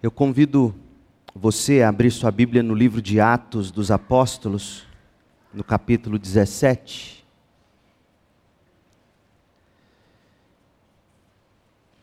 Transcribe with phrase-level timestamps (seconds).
[0.00, 0.72] Eu convido
[1.34, 4.86] você a abrir sua Bíblia no livro de Atos dos Apóstolos,
[5.52, 7.26] no capítulo 17.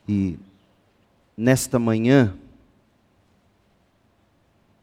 [0.10, 0.38] E
[1.38, 2.36] nesta manhã,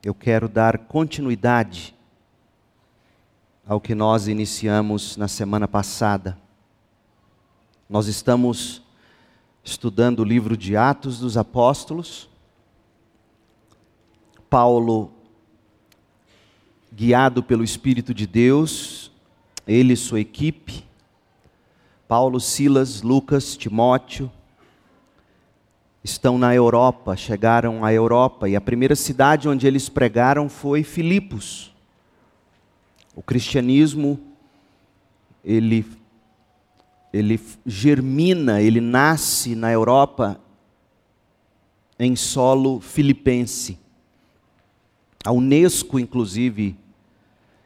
[0.03, 1.95] eu quero dar continuidade
[3.67, 6.39] ao que nós iniciamos na semana passada.
[7.91, 8.83] Nós estamos
[9.63, 12.32] estudando o livro de Atos dos Apóstolos.
[14.53, 15.11] Paulo,
[16.93, 19.11] guiado pelo Espírito de Deus,
[19.67, 20.85] ele e sua equipe,
[22.07, 24.31] Paulo, Silas, Lucas, Timóteo,
[26.05, 31.75] estão na Europa, chegaram à Europa, e a primeira cidade onde eles pregaram foi Filipos.
[33.17, 34.21] O cristianismo,
[35.43, 35.87] ele,
[37.11, 40.39] ele germina, ele nasce na Europa
[41.99, 43.81] em solo filipense.
[45.25, 46.77] A Unesco, inclusive,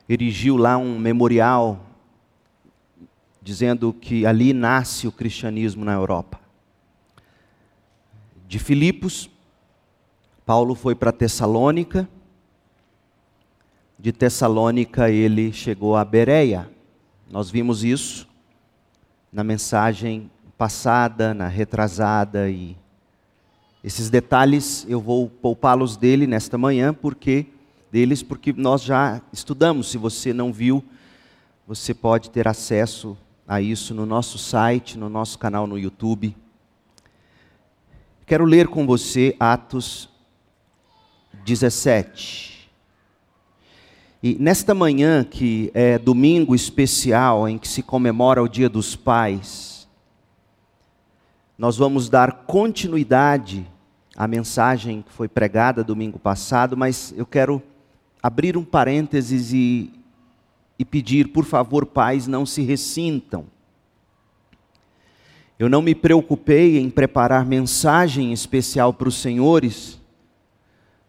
[0.09, 1.81] erigiu lá um memorial
[3.41, 6.41] dizendo que ali nasce o cristianismo na Europa.
[8.49, 9.31] De Filipos,
[10.45, 12.09] Paulo foi para Tessalônica.
[13.99, 16.71] De Tessalônica ele chegou a Bereia.
[17.31, 18.29] Nós vimos isso
[19.33, 22.77] na mensagem passada, na retrasada e
[23.87, 27.47] esses detalhes eu vou poupá-los dele nesta manhã, porque
[27.89, 29.89] deles porque nós já estudamos.
[29.89, 30.83] Se você não viu,
[31.65, 36.37] você pode ter acesso a isso no nosso site, no nosso canal no YouTube.
[38.27, 40.11] Quero ler com você Atos
[41.45, 42.69] 17.
[44.21, 49.87] E nesta manhã, que é domingo especial em que se comemora o Dia dos Pais,
[51.57, 53.65] nós vamos dar continuidade
[54.17, 57.63] à mensagem que foi pregada domingo passado, mas eu quero
[58.23, 59.93] abrir um parênteses e,
[60.79, 63.45] e pedir, por favor, pais, não se ressintam.
[65.59, 70.01] Eu não me preocupei em preparar mensagem especial para os senhores,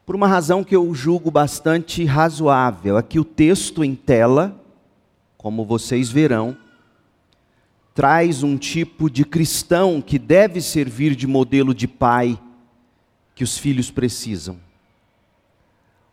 [0.05, 2.97] por uma razão que eu julgo bastante razoável.
[2.97, 4.61] Aqui o texto em tela,
[5.37, 6.55] como vocês verão,
[7.93, 12.39] traz um tipo de cristão que deve servir de modelo de pai
[13.37, 14.57] que os filhos precisam.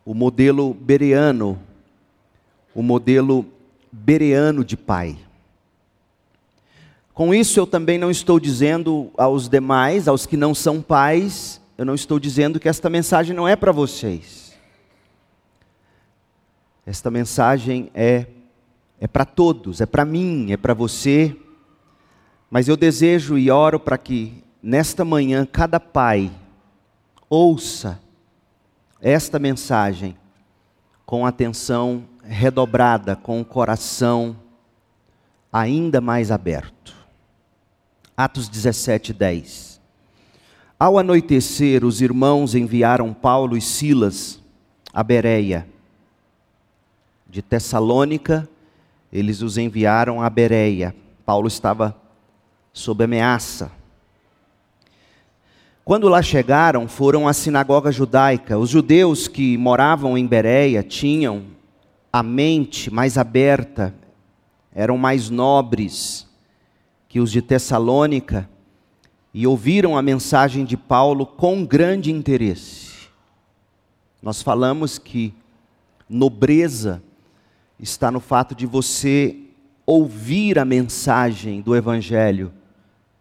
[0.05, 1.59] O modelo bereano,
[2.71, 3.43] o modelo
[3.91, 5.17] bereano de pai.
[7.15, 11.83] Com isso, eu também não estou dizendo aos demais, aos que não são pais, eu
[11.83, 14.55] não estou dizendo que esta mensagem não é para vocês.
[16.85, 18.27] Esta mensagem é,
[18.99, 21.35] é para todos, é para mim, é para você.
[22.51, 26.31] Mas eu desejo e oro para que nesta manhã cada pai
[27.29, 27.99] ouça
[29.01, 30.17] esta mensagem
[31.05, 34.35] com atenção redobrada, com o coração
[35.51, 36.95] ainda mais aberto.
[38.17, 39.79] Atos 17, 10.
[40.79, 44.41] Ao anoitecer, os irmãos enviaram Paulo e Silas
[44.93, 45.67] a Bereia.
[47.27, 48.47] De Tessalônica,
[49.11, 50.95] eles os enviaram a Bereia.
[51.25, 51.95] Paulo estava
[52.73, 53.71] sob ameaça.
[55.85, 58.57] Quando lá chegaram, foram à sinagoga judaica.
[58.57, 61.43] Os judeus que moravam em Bereia tinham
[62.11, 63.93] a mente mais aberta,
[64.73, 66.27] eram mais nobres
[67.07, 68.49] que os de Tessalônica
[69.31, 73.07] e ouviram a mensagem de Paulo com grande interesse.
[74.23, 75.35] Nós falamos que
[76.09, 76.99] nobreza
[77.79, 79.37] está no fato de você
[79.85, 82.51] ouvir a mensagem do Evangelho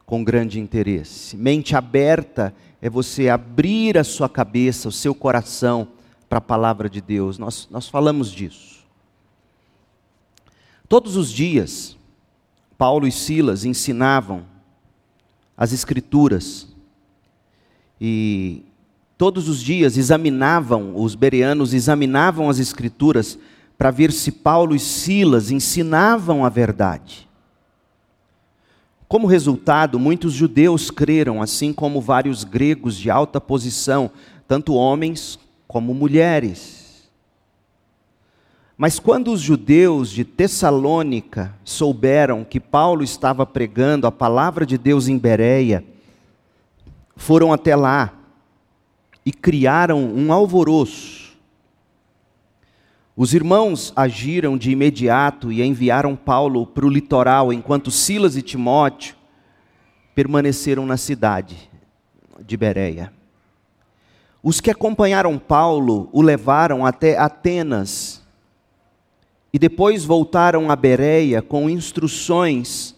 [0.07, 1.37] com grande interesse.
[1.37, 5.89] Mente aberta é você abrir a sua cabeça, o seu coração
[6.29, 7.39] para a palavra de Deus.
[7.39, 8.85] Nós, nós falamos disso.
[10.89, 11.97] Todos os dias,
[12.77, 14.45] Paulo e Silas ensinavam
[15.57, 16.69] as Escrituras
[18.01, 18.63] e
[19.17, 23.39] todos os dias examinavam, os bereanos examinavam as Escrituras
[23.79, 27.29] para ver se Paulo e Silas ensinavam a verdade.
[29.09, 34.11] Como resultado, muitos judeus creram, assim como vários gregos de alta posição,
[34.49, 37.09] tanto homens como mulheres.
[38.77, 45.07] Mas quando os judeus de Tessalônica souberam que Paulo estava pregando a palavra de Deus
[45.07, 45.85] em Bereia,
[47.17, 48.13] foram até lá
[49.25, 51.14] e criaram um alvoroço.
[53.17, 59.15] Os irmãos agiram de imediato e enviaram Paulo para o litoral, enquanto Silas e Timóteo
[60.17, 61.71] permaneceram na cidade
[62.45, 63.13] de Bereia.
[64.43, 68.21] Os que acompanharam Paulo o levaram até Atenas
[69.53, 72.97] e depois voltaram a Bereia com instruções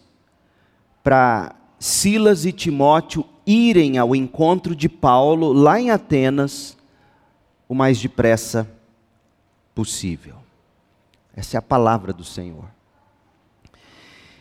[1.04, 6.74] para Silas e Timóteo irem ao encontro de Paulo lá em Atenas
[7.68, 8.75] o mais depressa possível.
[11.34, 12.64] Essa é a palavra do Senhor.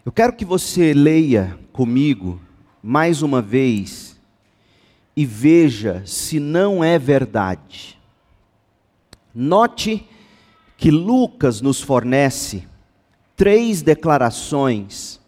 [0.05, 2.39] Eu quero que você leia comigo
[2.81, 4.19] mais uma vez
[5.15, 7.99] e veja se não é verdade.
[9.33, 10.07] Note
[10.77, 12.67] que Lucas nos fornece
[13.35, 15.19] três declarações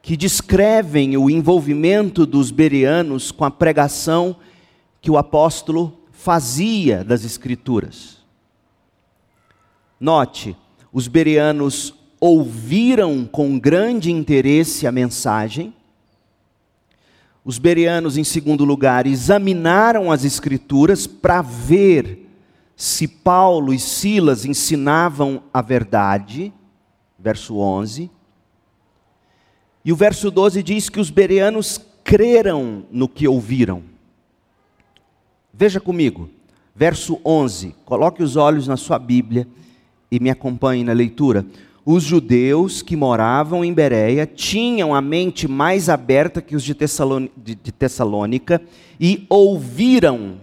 [0.00, 4.36] que descrevem o envolvimento dos bereanos com a pregação
[5.00, 8.17] que o apóstolo fazia das Escrituras.
[10.00, 10.56] Note,
[10.92, 15.74] os bereanos ouviram com grande interesse a mensagem.
[17.44, 22.26] Os bereanos, em segundo lugar, examinaram as Escrituras para ver
[22.76, 26.52] se Paulo e Silas ensinavam a verdade.
[27.18, 28.10] Verso 11.
[29.84, 33.82] E o verso 12 diz que os bereanos creram no que ouviram.
[35.52, 36.30] Veja comigo,
[36.74, 37.74] verso 11.
[37.84, 39.48] Coloque os olhos na sua Bíblia
[40.10, 41.44] e me acompanhe na leitura.
[41.84, 46.74] Os judeus que moravam em Bereia tinham a mente mais aberta que os de,
[47.54, 48.60] de Tessalônica
[49.00, 50.36] e ouviram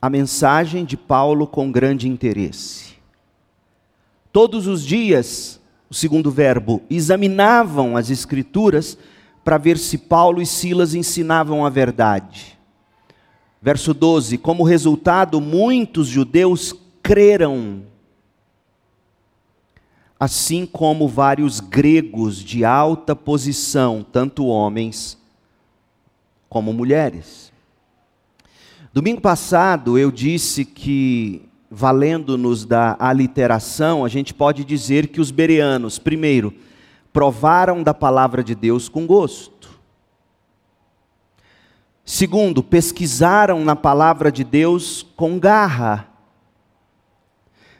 [0.00, 2.92] a mensagem de Paulo com grande interesse.
[4.32, 8.98] Todos os dias, o segundo verbo, examinavam as Escrituras
[9.44, 12.58] para ver se Paulo e Silas ensinavam a verdade.
[13.60, 17.82] Verso 12: Como resultado, muitos judeus creram
[20.22, 25.18] assim como vários gregos de alta posição, tanto homens
[26.48, 27.52] como mulheres.
[28.92, 35.98] Domingo passado eu disse que, valendo-nos da aliteração, a gente pode dizer que os bereanos,
[35.98, 36.54] primeiro,
[37.12, 39.70] provaram da palavra de Deus com gosto.
[42.04, 46.06] Segundo, pesquisaram na palavra de Deus com garra.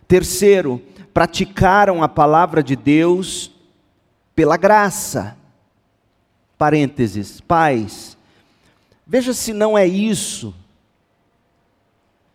[0.08, 3.50] Terceiro, praticaram a palavra de Deus
[4.34, 5.36] pela graça.
[6.56, 8.16] Parênteses, pais,
[9.06, 10.54] veja se não é isso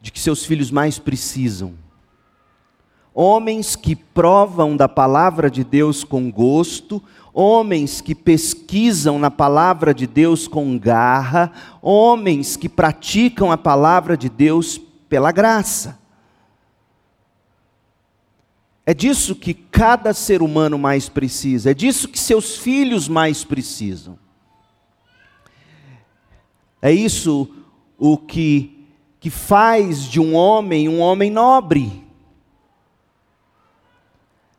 [0.01, 1.73] de que seus filhos mais precisam.
[3.13, 7.01] Homens que provam da palavra de Deus com gosto,
[7.33, 11.51] homens que pesquisam na palavra de Deus com garra,
[11.81, 14.79] homens que praticam a palavra de Deus
[15.09, 15.97] pela graça.
[18.89, 24.17] É disso que cada ser humano mais precisa, é disso que seus filhos mais precisam.
[26.81, 27.49] É isso
[27.97, 28.87] o que,
[29.19, 32.01] que faz de um homem um homem nobre.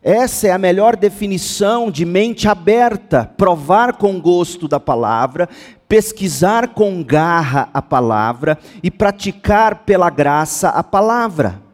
[0.03, 5.49] Essa é a melhor definição de mente aberta, provar com gosto da palavra,
[5.87, 11.68] pesquisar com garra a palavra e praticar pela graça a palavra.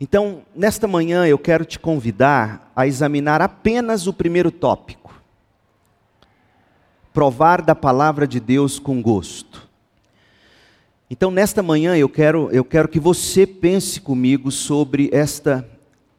[0.00, 5.20] Então, nesta manhã eu quero te convidar a examinar apenas o primeiro tópico.
[7.12, 9.68] Provar da palavra de Deus com gosto.
[11.10, 15.68] Então, nesta manhã eu quero, eu quero que você pense comigo sobre esta,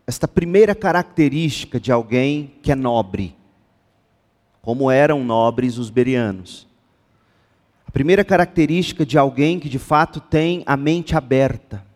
[0.06, 3.36] esta primeira característica de alguém que é nobre.
[4.62, 6.68] Como eram nobres os berianos.
[7.88, 11.90] A primeira característica de alguém que de fato tem a mente aberta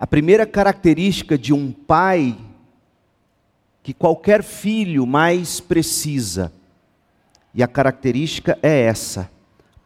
[0.00, 2.34] a primeira característica de um pai
[3.82, 6.50] que qualquer filho mais precisa,
[7.54, 9.30] e a característica é essa: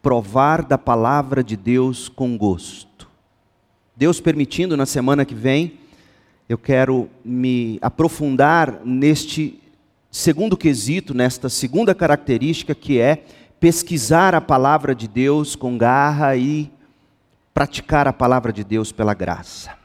[0.01, 3.09] provar da palavra de Deus com gosto.
[3.93, 5.79] Deus permitindo, na semana que vem,
[6.47, 9.61] eu quero me aprofundar neste
[10.09, 13.25] segundo quesito, nesta segunda característica que é
[13.59, 16.71] pesquisar a palavra de Deus com garra e
[17.53, 19.84] praticar a palavra de Deus pela graça.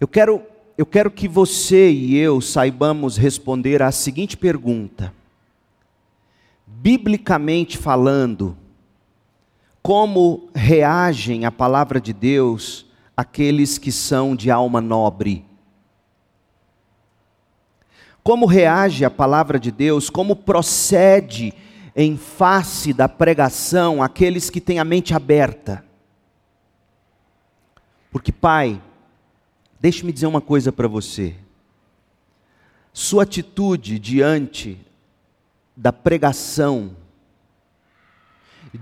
[0.00, 0.42] Eu quero,
[0.76, 5.12] eu quero que você e eu saibamos responder à seguinte pergunta:
[6.64, 8.56] Biblicamente falando,
[9.82, 12.86] como reagem à palavra de Deus
[13.16, 15.44] aqueles que são de alma nobre?
[18.22, 20.08] Como reage a palavra de Deus?
[20.10, 21.52] Como procede
[21.96, 25.84] em face da pregação aqueles que têm a mente aberta?
[28.10, 28.80] Porque, Pai,
[29.80, 31.34] Deixe-me dizer uma coisa para você.
[32.92, 34.78] Sua atitude diante
[35.76, 36.96] da pregação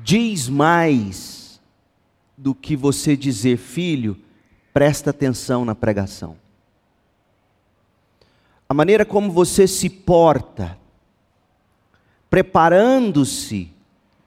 [0.03, 1.61] diz mais
[2.37, 4.17] do que você dizer, filho,
[4.73, 6.37] presta atenção na pregação.
[8.69, 10.79] A maneira como você se porta,
[12.29, 13.71] preparando-se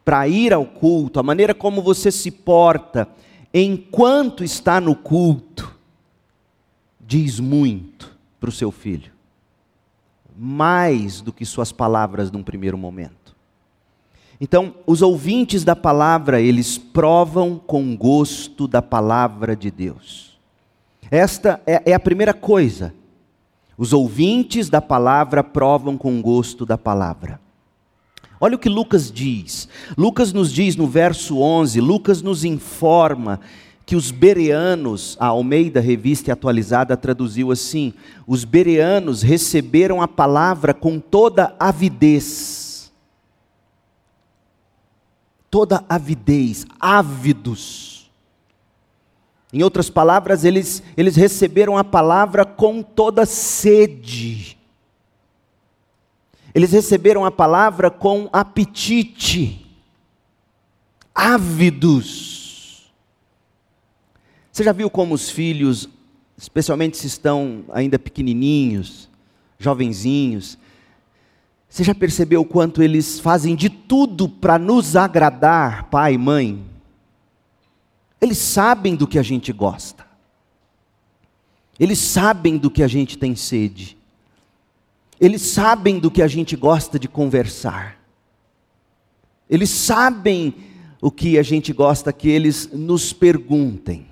[0.06, 3.08] para ir ao culto, a maneira como você se porta
[3.54, 5.69] enquanto está no culto,
[7.10, 9.12] diz muito para o seu filho,
[10.38, 13.36] mais do que suas palavras num primeiro momento.
[14.40, 20.40] Então, os ouvintes da palavra, eles provam com gosto da palavra de Deus.
[21.10, 22.94] Esta é, é a primeira coisa.
[23.76, 27.42] Os ouvintes da palavra provam com gosto da palavra.
[28.40, 29.68] Olha o que Lucas diz.
[29.98, 33.40] Lucas nos diz no verso 11, Lucas nos informa
[33.90, 37.92] que os bereanos, a Almeida Revista Atualizada traduziu assim:
[38.28, 42.94] os bereanos receberam a palavra com toda avidez.
[45.50, 48.12] Toda avidez, ávidos.
[49.52, 54.56] Em outras palavras, eles, eles receberam a palavra com toda sede.
[56.54, 59.68] Eles receberam a palavra com apetite,
[61.16, 62.49] ávidos.
[64.60, 65.88] Você já viu como os filhos,
[66.38, 69.08] especialmente se estão ainda pequenininhos,
[69.58, 70.58] jovenzinhos,
[71.70, 76.62] você já percebeu o quanto eles fazem de tudo para nos agradar, pai e mãe?
[78.20, 80.06] Eles sabem do que a gente gosta.
[81.80, 83.98] Eles sabem do que a gente tem sede.
[85.22, 87.98] Eles sabem do que a gente gosta de conversar.
[89.50, 90.54] Eles sabem
[91.02, 94.10] o que a gente gosta que eles nos perguntem.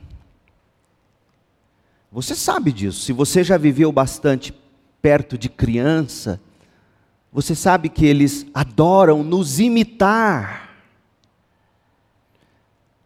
[2.11, 3.01] Você sabe disso.
[3.01, 4.53] Se você já viveu bastante
[5.01, 6.39] perto de criança,
[7.31, 10.67] você sabe que eles adoram nos imitar.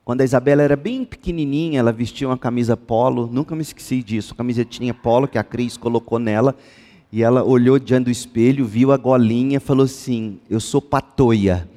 [0.03, 4.35] Quando a Isabela era bem pequenininha, ela vestia uma camisa polo, nunca me esqueci disso,
[4.35, 6.55] camisetinha polo que a Cris colocou nela,
[7.11, 11.69] e ela olhou diante do espelho, viu a golinha falou assim: Eu sou patoia.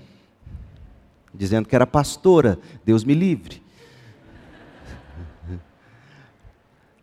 [1.35, 3.64] Dizendo que era pastora, Deus me livre.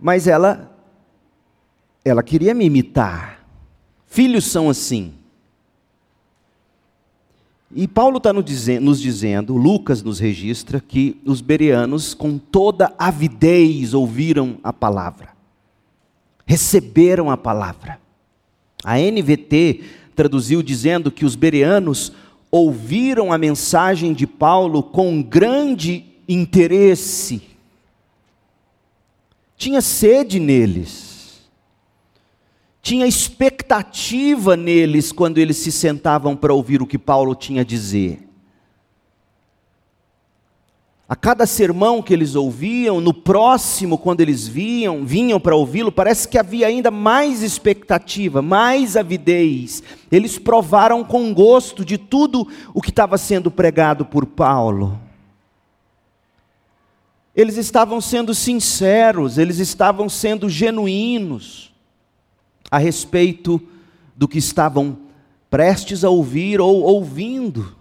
[0.01, 0.75] Mas ela,
[2.03, 3.46] ela queria me imitar.
[4.08, 5.13] Filhos são assim.
[7.74, 14.58] E Paulo está nos dizendo, Lucas nos registra, que os bereanos, com toda avidez, ouviram
[14.62, 15.29] a palavra,
[16.46, 17.98] receberam a palavra.
[18.84, 19.84] A NVT
[20.15, 22.12] traduziu dizendo que os bereanos
[22.50, 27.50] ouviram a mensagem de Paulo com grande interesse.
[29.61, 31.39] Tinha sede neles.
[32.81, 38.27] Tinha expectativa neles quando eles se sentavam para ouvir o que Paulo tinha a dizer.
[41.07, 46.27] A cada sermão que eles ouviam, no próximo, quando eles viam, vinham para ouvi-lo, parece
[46.27, 49.83] que havia ainda mais expectativa, mais avidez.
[50.11, 54.99] Eles provaram com gosto de tudo o que estava sendo pregado por Paulo.
[57.35, 61.71] Eles estavam sendo sinceros, eles estavam sendo genuínos
[62.69, 63.61] a respeito
[64.15, 64.97] do que estavam
[65.50, 67.75] prestes a ouvir ou ouvindo.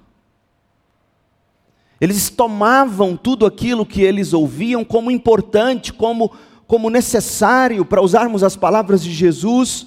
[2.01, 6.33] Eles tomavam tudo aquilo que eles ouviam como importante, como,
[6.67, 9.87] como necessário, para usarmos as palavras de Jesus.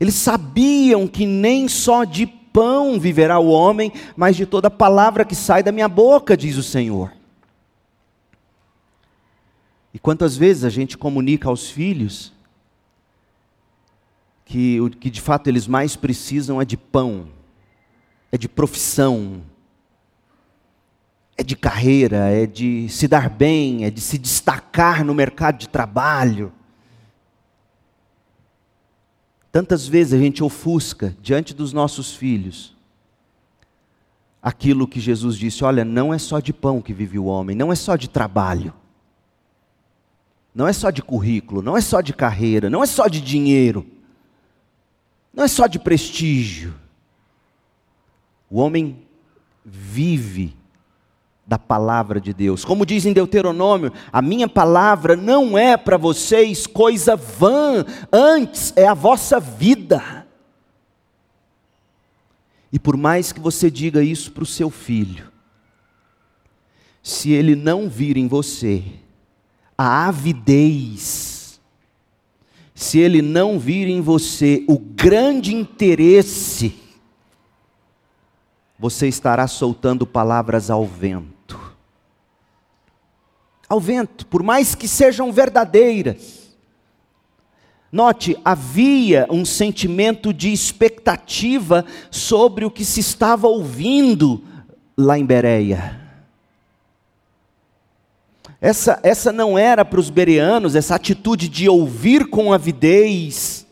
[0.00, 5.34] Eles sabiam que nem só de pão viverá o homem, mas de toda palavra que
[5.34, 7.12] sai da minha boca, diz o Senhor.
[9.96, 12.30] E quantas vezes a gente comunica aos filhos
[14.44, 17.28] que o que de fato eles mais precisam é de pão,
[18.30, 19.42] é de profissão,
[21.34, 25.66] é de carreira, é de se dar bem, é de se destacar no mercado de
[25.66, 26.52] trabalho.
[29.50, 32.76] Tantas vezes a gente ofusca diante dos nossos filhos
[34.42, 37.72] aquilo que Jesus disse: olha, não é só de pão que vive o homem, não
[37.72, 38.74] é só de trabalho,
[40.56, 43.86] não é só de currículo, não é só de carreira, não é só de dinheiro,
[45.30, 46.74] não é só de prestígio.
[48.48, 49.06] O homem
[49.62, 50.56] vive
[51.46, 52.64] da palavra de Deus.
[52.64, 58.86] Como diz em Deuteronômio, a minha palavra não é para vocês coisa vã, antes é
[58.86, 60.26] a vossa vida.
[62.72, 65.30] E por mais que você diga isso para o seu filho,
[67.02, 69.04] se ele não vir em você
[69.76, 71.60] a avidez,
[72.74, 76.76] se ele não vir em você o grande interesse,
[78.78, 81.58] você estará soltando palavras ao vento.
[83.68, 86.54] Ao vento, por mais que sejam verdadeiras.
[87.90, 94.44] Note, havia um sentimento de expectativa sobre o que se estava ouvindo
[94.96, 96.05] lá em Bereia.
[98.66, 103.64] Essa, essa não era para os bereanos, essa atitude de ouvir com avidez,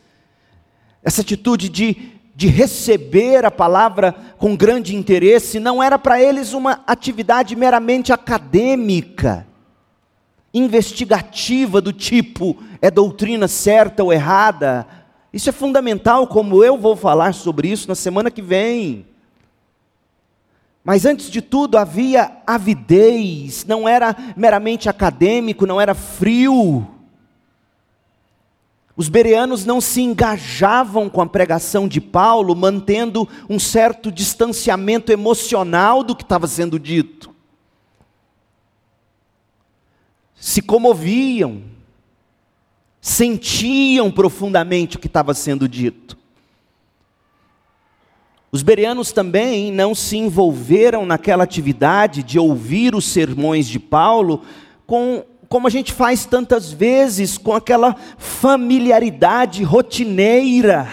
[1.03, 6.85] essa atitude de, de receber a palavra com grande interesse, não era para eles uma
[6.87, 9.45] atividade meramente acadêmica,
[10.55, 14.87] investigativa, do tipo, é doutrina certa ou errada.
[15.33, 19.05] Isso é fundamental, como eu vou falar sobre isso na semana que vem.
[20.85, 26.87] Mas antes de tudo havia avidez, não era meramente acadêmico, não era frio.
[28.95, 36.05] Os bereanos não se engajavam com a pregação de Paulo, mantendo um certo distanciamento emocional
[36.05, 37.35] do que estava sendo dito.
[40.35, 41.63] Se comoviam,
[43.01, 46.24] sentiam profundamente o que estava sendo dito.
[48.55, 54.43] Os bereanos também não se envolveram naquela atividade de ouvir os sermões de Paulo
[54.87, 60.87] com como a gente faz tantas vezes com aquela familiaridade rotineira.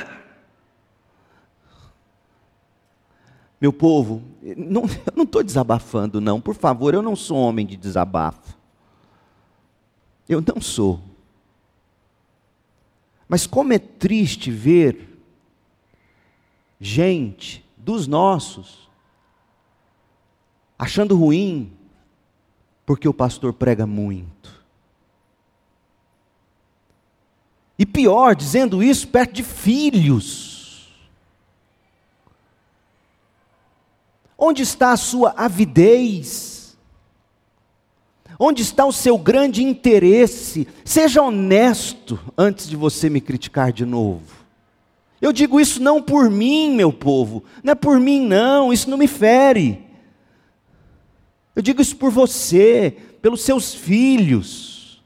[3.61, 4.23] Meu povo,
[4.57, 8.57] não, eu não estou desabafando, não, por favor, eu não sou homem de desabafo.
[10.27, 10.99] Eu não sou.
[13.29, 15.10] Mas como é triste ver
[16.81, 18.89] gente dos nossos
[20.81, 21.71] achando ruim
[22.87, 24.65] porque o pastor prega muito.
[27.77, 30.91] E pior, dizendo isso perto de filhos.
[34.35, 36.75] Onde está a sua avidez?
[38.39, 40.67] Onde está o seu grande interesse?
[40.83, 44.40] Seja honesto antes de você me criticar de novo.
[45.21, 48.97] Eu digo isso não por mim, meu povo, não é por mim, não, isso não
[48.97, 49.87] me fere.
[51.55, 55.03] Eu digo isso por você, pelos seus filhos.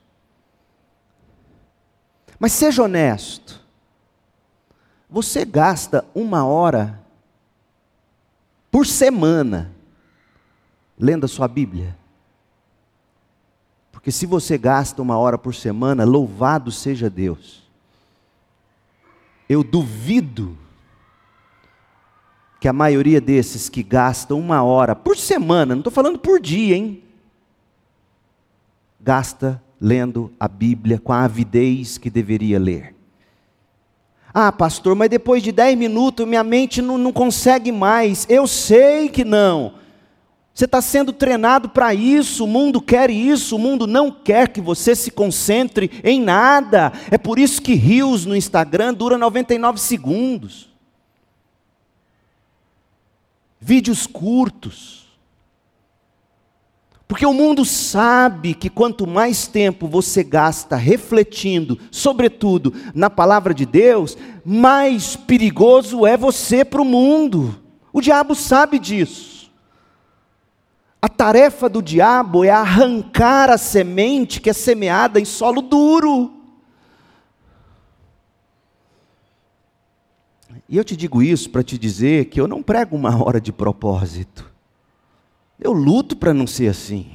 [2.40, 3.62] Mas seja honesto,
[5.10, 7.02] você gasta uma hora
[8.72, 9.74] por semana
[10.98, 11.98] lendo a sua Bíblia?
[13.92, 17.65] Porque se você gasta uma hora por semana, louvado seja Deus
[19.48, 20.58] eu duvido
[22.60, 26.76] que a maioria desses que gastam uma hora por semana, não estou falando por dia,
[26.76, 27.04] hein?
[29.00, 32.96] Gasta lendo a Bíblia com a avidez que deveria ler.
[34.34, 38.26] Ah, pastor, mas depois de dez minutos minha mente não, não consegue mais.
[38.30, 39.76] Eu sei que não.
[40.56, 44.62] Você está sendo treinado para isso, o mundo quer isso, o mundo não quer que
[44.62, 46.94] você se concentre em nada.
[47.12, 50.70] É por isso que rios no Instagram dura 99 segundos.
[53.60, 55.08] Vídeos curtos.
[57.06, 63.66] Porque o mundo sabe que quanto mais tempo você gasta refletindo, sobretudo na palavra de
[63.66, 67.62] Deus, mais perigoso é você para o mundo.
[67.92, 69.35] O diabo sabe disso.
[71.02, 76.32] A tarefa do diabo é arrancar a semente que é semeada em solo duro.
[80.68, 83.52] E eu te digo isso para te dizer que eu não prego uma hora de
[83.52, 84.52] propósito.
[85.60, 87.12] Eu luto para não ser assim.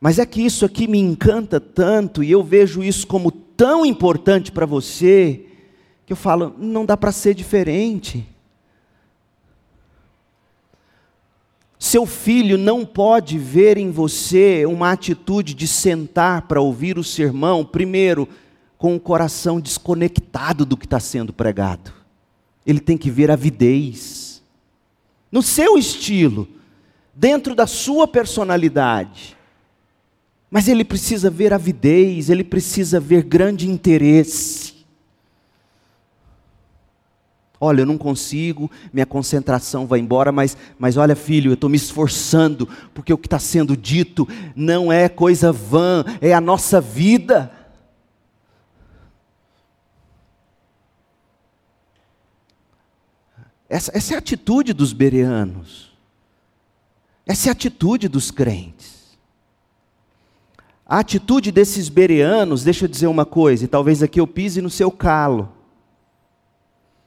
[0.00, 4.52] Mas é que isso aqui me encanta tanto e eu vejo isso como tão importante
[4.52, 5.46] para você,
[6.04, 8.28] que eu falo, não dá para ser diferente.
[11.84, 17.62] Seu filho não pode ver em você uma atitude de sentar para ouvir o sermão,
[17.62, 18.26] primeiro,
[18.78, 21.92] com o coração desconectado do que está sendo pregado.
[22.66, 24.42] Ele tem que ver avidez,
[25.30, 26.48] no seu estilo,
[27.14, 29.36] dentro da sua personalidade.
[30.50, 34.73] Mas ele precisa ver avidez, ele precisa ver grande interesse.
[37.60, 41.76] Olha, eu não consigo, minha concentração vai embora, mas, mas olha, filho, eu estou me
[41.76, 47.50] esforçando, porque o que está sendo dito não é coisa vã, é a nossa vida.
[53.68, 55.92] Essa, essa é a atitude dos bereanos,
[57.24, 59.04] essa é a atitude dos crentes.
[60.86, 64.68] A atitude desses bereanos, deixa eu dizer uma coisa, e talvez aqui eu pise no
[64.68, 65.53] seu calo.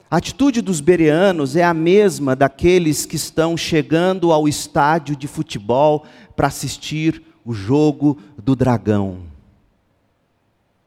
[0.10, 6.06] A atitude dos bereanos é a mesma daqueles que estão chegando ao estádio de futebol
[6.36, 9.24] para assistir o jogo do dragão,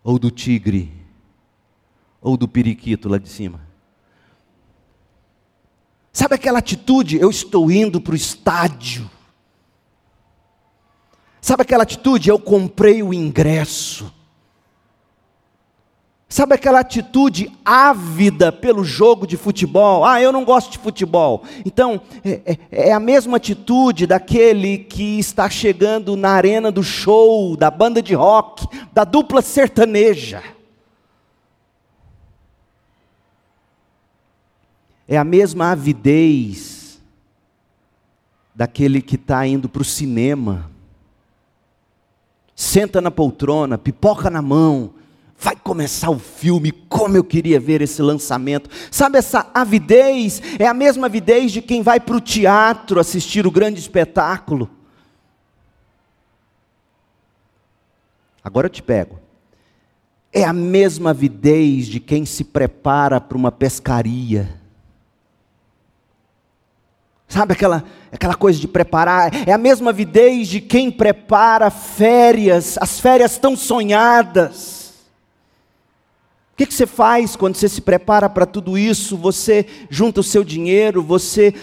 [0.03, 0.91] ou do tigre,
[2.21, 3.61] ou do periquito lá de cima.
[6.13, 7.19] Sabe aquela atitude?
[7.19, 9.09] Eu estou indo para o estádio.
[11.41, 12.29] Sabe aquela atitude?
[12.29, 14.13] Eu comprei o ingresso.
[16.33, 20.05] Sabe aquela atitude ávida pelo jogo de futebol?
[20.05, 21.43] Ah, eu não gosto de futebol.
[21.67, 27.57] Então, é, é, é, a mesma atitude daquele que está chegando na arena do show,
[27.57, 30.41] da banda de rock, da dupla sertaneja.
[35.09, 37.03] É a mesma avidez
[38.55, 40.71] daquele que está indo para o cinema.
[42.55, 44.95] Senta na poltrona, pipoca na mão,
[45.41, 48.69] vai começar o filme, como eu queria ver esse lançamento.
[48.91, 53.51] Sabe, essa avidez é a mesma avidez de quem vai para o teatro assistir o
[53.51, 54.69] grande espetáculo.
[58.45, 59.19] Agora eu te pego.
[60.31, 64.61] É a mesma avidez de quem se prepara para uma pescaria.
[67.27, 69.49] Sabe aquela, aquela coisa de preparar?
[69.49, 74.80] É a mesma avidez de quem prepara férias, as férias tão sonhadas.
[76.61, 79.17] Que, que você faz quando você se prepara para tudo isso?
[79.17, 81.55] Você junta o seu dinheiro, você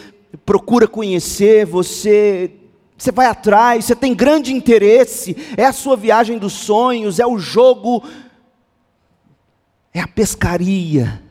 [0.44, 2.52] procura conhecer, você,
[2.98, 7.38] você vai atrás, você tem grande interesse, é a sua viagem dos sonhos, é o
[7.38, 8.04] jogo,
[9.94, 11.22] é a pescaria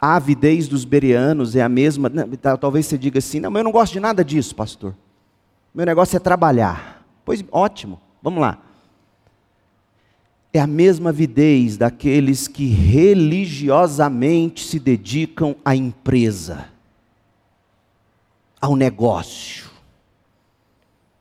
[0.00, 2.10] a avidez dos bereanos é a mesma.
[2.58, 4.96] Talvez você diga assim: não, mas eu não gosto de nada disso, pastor.
[5.72, 7.06] Meu negócio é trabalhar.
[7.22, 8.69] Pois ótimo, vamos lá.
[10.52, 16.68] É a mesma avidez daqueles que religiosamente se dedicam à empresa,
[18.60, 19.70] ao negócio,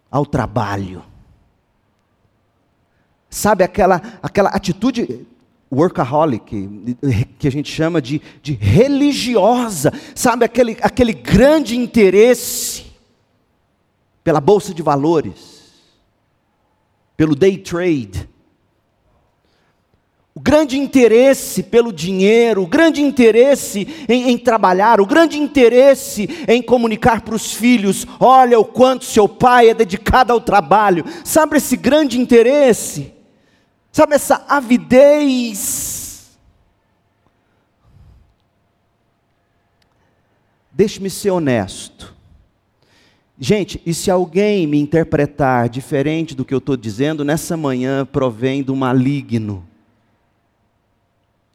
[0.10, 1.04] ao trabalho.
[3.30, 5.28] Sabe aquela, aquela atitude,
[5.72, 6.68] workaholic,
[7.38, 12.88] que a gente chama de, de religiosa, sabe, aquele, aquele grande interesse
[14.24, 15.72] pela bolsa de valores,
[17.15, 18.28] pelo day trade,
[20.39, 26.62] o grande interesse pelo dinheiro, o grande interesse em, em trabalhar, o grande interesse em
[26.62, 31.75] comunicar para os filhos: olha o quanto seu pai é dedicado ao trabalho, sabe esse
[31.75, 33.12] grande interesse?
[33.91, 36.30] Sabe essa avidez?
[40.71, 42.15] Deixe-me ser honesto.
[43.38, 48.63] Gente, e se alguém me interpretar diferente do que eu estou dizendo, nessa manhã provém
[48.63, 49.67] do maligno.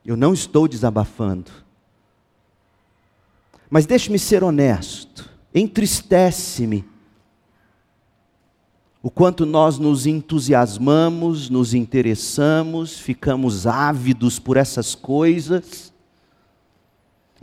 [0.04, 1.50] Eu não estou desabafando.
[3.70, 5.30] Mas deixe-me ser honesto.
[5.54, 6.84] Entristece-me
[9.02, 15.93] o quanto nós nos entusiasmamos, nos interessamos, ficamos ávidos por essas coisas.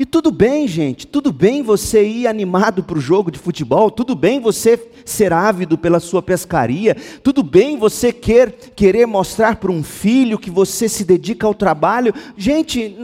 [0.02, 4.16] E tudo bem, gente, tudo bem você ir animado para o jogo de futebol, tudo
[4.16, 9.84] bem você ser ávido pela sua pescaria, tudo bem você quer, querer mostrar para um
[9.84, 12.16] filho que você se dedica ao trabalho.
[12.36, 12.98] Gente,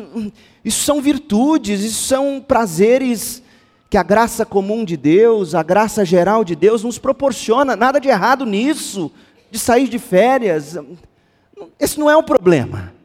[0.66, 3.44] isso são virtudes, isso são prazeres
[3.92, 8.08] que a graça comum de Deus, a graça geral de Deus nos proporciona, nada de
[8.08, 9.12] errado nisso,
[9.52, 10.76] de sair de férias.
[11.80, 12.97] Esse não é um problema.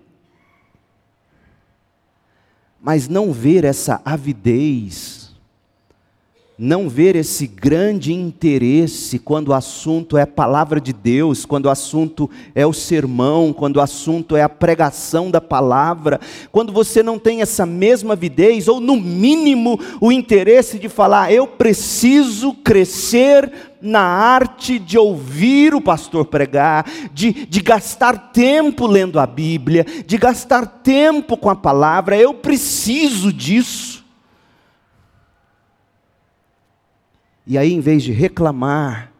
[2.82, 5.21] Mas não ver essa avidez
[6.62, 11.70] não ver esse grande interesse quando o assunto é a palavra de Deus, quando o
[11.70, 16.20] assunto é o sermão, quando o assunto é a pregação da palavra,
[16.52, 21.48] quando você não tem essa mesma avidez, ou no mínimo o interesse de falar, eu
[21.48, 29.26] preciso crescer na arte de ouvir o pastor pregar, de, de gastar tempo lendo a
[29.26, 33.91] Bíblia, de gastar tempo com a palavra, eu preciso disso.
[37.46, 39.12] E aí, em vez de reclamar,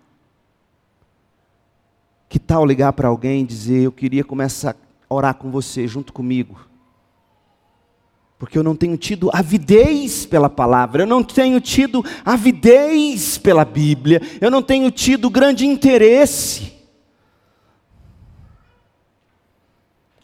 [2.28, 4.76] que tal ligar para alguém e dizer: Eu queria começar
[5.08, 6.72] a orar com você, junto comigo?
[8.38, 14.20] Porque eu não tenho tido avidez pela palavra, eu não tenho tido avidez pela Bíblia,
[14.40, 16.72] eu não tenho tido grande interesse.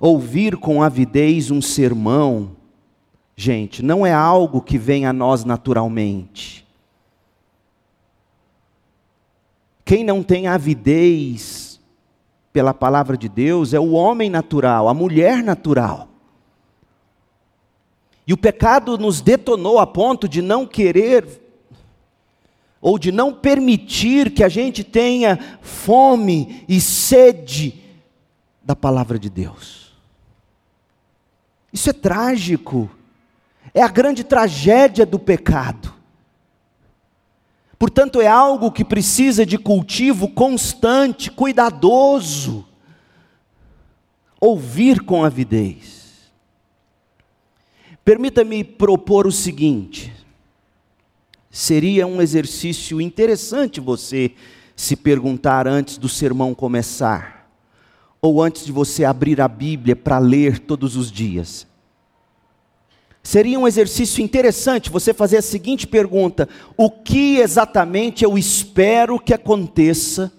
[0.01, 2.57] Ouvir com avidez um sermão,
[3.37, 6.68] gente, não é algo que vem a nós naturalmente.
[9.89, 11.81] Quem não tem avidez
[12.53, 16.11] pela palavra de Deus é o homem natural, a mulher natural.
[18.27, 21.41] E o pecado nos detonou a ponto de não querer
[22.83, 27.83] ou de não permitir que a gente tenha fome e sede
[28.63, 29.97] da palavra de Deus.
[31.73, 32.91] Isso é trágico.
[33.73, 35.98] É a grande tragédia do pecado.
[37.79, 42.67] Portanto, é algo que precisa de cultivo constante, cuidadoso.
[44.41, 45.99] Ouvir com avidez.
[48.05, 50.13] Permita-me propor o seguinte:
[51.49, 54.33] seria um exercício interessante você
[54.75, 57.49] se perguntar antes do sermão começar,
[58.21, 61.68] ou antes de você abrir a Bíblia para ler todos os dias.
[63.29, 69.35] Seria um exercício interessante você fazer a seguinte pergunta: o que exatamente eu espero que
[69.35, 70.33] aconteça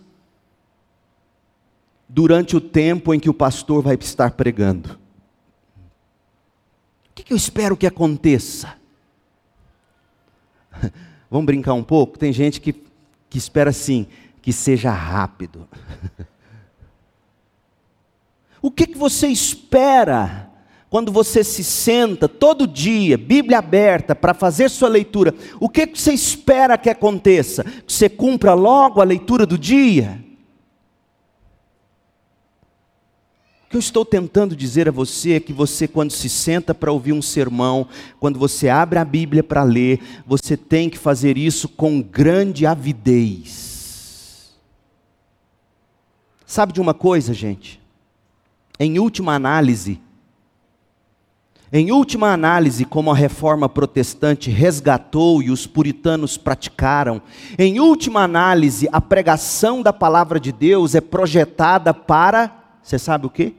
[2.08, 4.98] durante o tempo em que o pastor vai estar pregando?
[7.20, 8.76] que, que eu espero que aconteça?
[11.30, 12.18] Vamos brincar um pouco?
[12.18, 12.74] Tem gente que,
[13.30, 14.08] que espera assim,
[14.42, 15.68] que seja rápido.
[18.60, 20.49] o que, que você espera
[20.90, 25.36] quando você se senta todo dia, Bíblia aberta, para fazer sua leitura?
[25.60, 27.64] O que, você espera que aconteça?
[27.64, 30.24] Que você cumpra logo a leitura do dia?
[33.66, 36.92] O que eu estou tentando dizer a você é que você, quando se senta para
[36.92, 37.88] ouvir um sermão,
[38.20, 44.50] quando você abre a Bíblia para ler, você tem que fazer isso com grande avidez.
[46.48, 47.80] Sabe de uma coisa, gente?
[48.80, 50.02] Em última análise,
[51.72, 57.22] em última análise, como a reforma protestante resgatou e os puritanos praticaram,
[57.58, 62.52] em última análise, a pregação da palavra de Deus é projetada para,
[62.82, 63.54] você sabe o quê?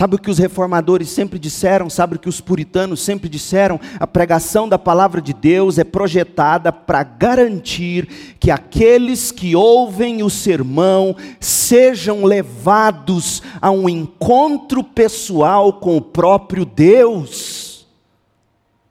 [0.00, 1.90] Sabe o que os reformadores sempre disseram?
[1.90, 3.78] Sabe o que os puritanos sempre disseram?
[3.98, 8.08] A pregação da palavra de Deus é projetada para garantir
[8.40, 16.64] que aqueles que ouvem o sermão sejam levados a um encontro pessoal com o próprio
[16.64, 17.86] Deus.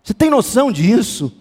[0.04, 1.34] Você tem noção disso?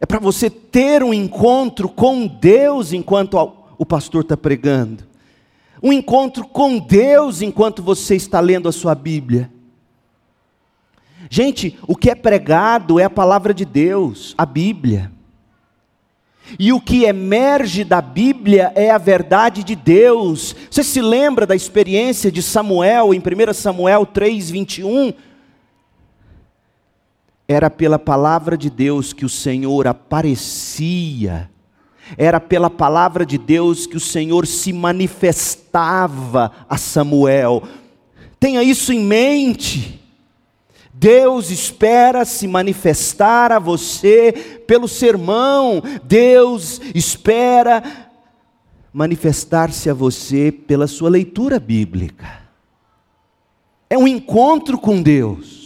[0.00, 3.34] É para você ter um encontro com Deus enquanto
[3.76, 5.12] o pastor está pregando
[5.84, 9.50] um encontro com Deus enquanto você está lendo a sua Bíblia.
[11.28, 15.12] Gente, o que é pregado é a palavra de Deus, a Bíblia.
[16.58, 20.56] E o que emerge da Bíblia é a verdade de Deus.
[20.70, 25.12] Você se lembra da experiência de Samuel em 1 Samuel 3, 21?
[27.46, 31.50] Era pela palavra de Deus que o Senhor aparecia
[32.16, 37.62] era pela palavra de Deus que o Senhor se manifestava a Samuel.
[38.38, 40.00] Tenha isso em mente.
[40.92, 45.82] Deus espera se manifestar a você pelo sermão.
[46.04, 47.82] Deus espera
[48.92, 52.44] manifestar-se a você pela sua leitura bíblica.
[53.90, 55.63] É um encontro com Deus.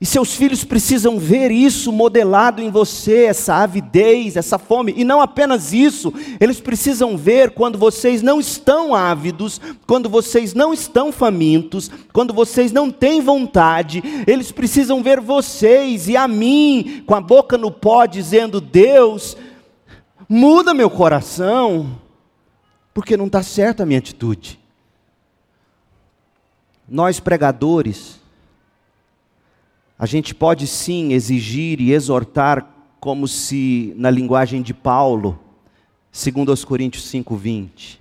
[0.00, 4.94] E seus filhos precisam ver isso modelado em você, essa avidez, essa fome.
[4.96, 10.72] E não apenas isso, eles precisam ver quando vocês não estão ávidos, quando vocês não
[10.72, 14.00] estão famintos, quando vocês não têm vontade.
[14.24, 19.36] Eles precisam ver vocês e a mim, com a boca no pó, dizendo: Deus,
[20.28, 21.98] muda meu coração,
[22.94, 24.60] porque não está certa a minha atitude.
[26.88, 28.20] Nós pregadores,
[29.98, 32.66] a gente pode sim exigir e exortar
[33.00, 35.38] como se na linguagem de Paulo,
[36.12, 37.98] segundo aos Coríntios 5:20,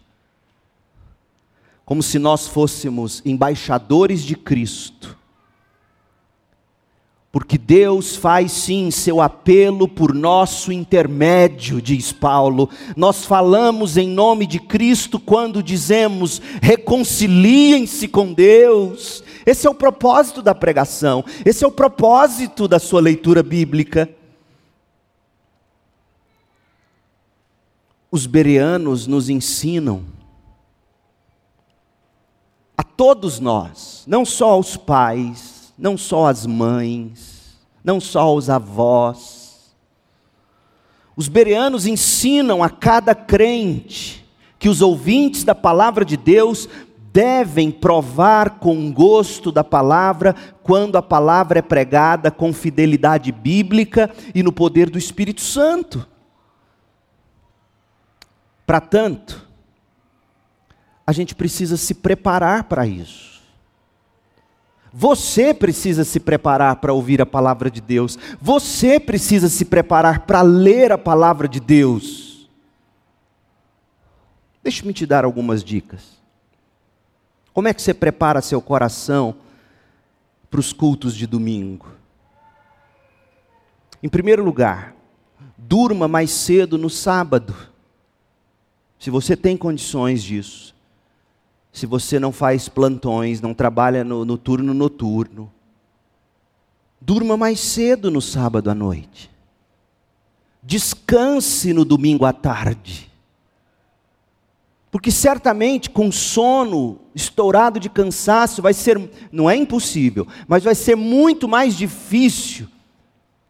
[1.83, 5.16] como se nós fôssemos embaixadores de Cristo.
[7.37, 12.67] Porque Deus faz sim seu apelo por nosso intermédio, diz Paulo.
[12.95, 19.23] Nós falamos em nome de Cristo quando dizemos: reconciliem-se com Deus.
[19.45, 24.09] Esse é o propósito da pregação, esse é o propósito da sua leitura bíblica.
[28.09, 30.03] Os bereanos nos ensinam,
[32.75, 39.75] a todos nós, não só aos pais, não só às mães, não só aos avós,
[41.15, 44.25] os bereanos ensinam a cada crente
[44.59, 46.69] que os ouvintes da palavra de Deus
[47.11, 54.43] devem provar com gosto da palavra quando a palavra é pregada com fidelidade bíblica e
[54.43, 56.07] no poder do Espírito Santo.
[58.67, 59.47] Para tanto,
[61.05, 63.36] a gente precisa se preparar para isso.
[64.99, 68.17] Você precisa se preparar para ouvir a palavra de Deus.
[68.41, 72.49] Você precisa se preparar para ler a palavra de Deus.
[74.63, 76.17] Deixe-me te dar algumas dicas.
[77.53, 79.35] Como é que você prepara seu coração
[80.49, 81.87] para os cultos de domingo?
[84.01, 84.95] Em primeiro lugar,
[85.55, 87.55] durma mais cedo no sábado.
[88.97, 90.75] Se você tem condições disso.
[91.77, 95.53] Se você não faz plantões, não trabalha no, no turno noturno.
[96.99, 99.29] Durma mais cedo no sábado à noite.
[100.63, 103.11] Descanse no domingo à tarde.
[104.89, 110.95] Porque certamente com sono estourado de cansaço vai ser, não é impossível, mas vai ser
[110.95, 112.67] muito mais difícil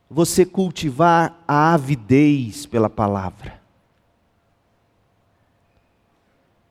[0.09, 3.61] você cultivar a avidez pela palavra.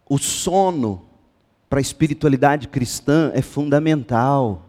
[0.06, 1.05] O sono
[1.68, 4.62] para a espiritualidade cristã é fundamental.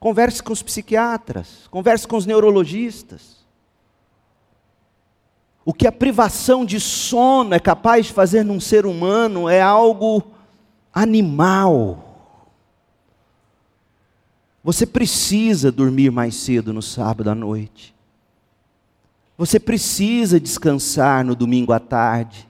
[0.00, 3.44] Converse com os psiquiatras, converse com os neurologistas.
[5.64, 10.22] O que a privação de sono é capaz de fazer num ser humano é algo
[10.92, 12.04] animal.
[14.62, 17.94] Você precisa dormir mais cedo no sábado à noite.
[19.36, 22.48] Você precisa descansar no domingo à tarde.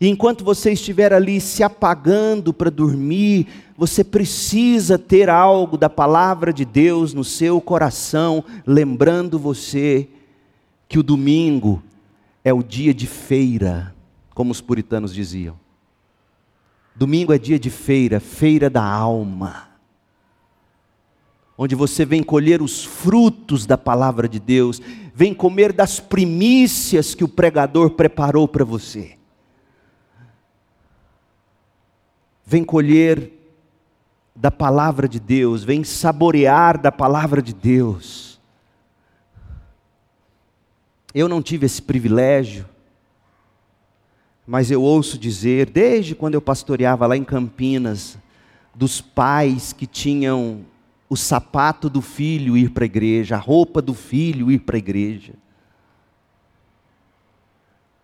[0.00, 6.52] E enquanto você estiver ali se apagando para dormir, você precisa ter algo da palavra
[6.52, 10.08] de Deus no seu coração, lembrando você
[10.88, 11.82] que o domingo
[12.42, 13.94] é o dia de feira,
[14.34, 15.58] como os puritanos diziam.
[16.96, 19.70] Domingo é dia de feira, feira da alma
[21.62, 24.80] onde você vem colher os frutos da palavra de Deus,
[25.14, 29.19] vem comer das primícias que o pregador preparou para você.
[32.50, 33.30] Vem colher
[34.34, 38.40] da palavra de Deus, vem saborear da palavra de Deus.
[41.14, 42.68] Eu não tive esse privilégio,
[44.44, 48.18] mas eu ouço dizer, desde quando eu pastoreava lá em Campinas,
[48.74, 50.64] dos pais que tinham
[51.08, 54.80] o sapato do filho ir para a igreja, a roupa do filho ir para a
[54.80, 55.34] igreja.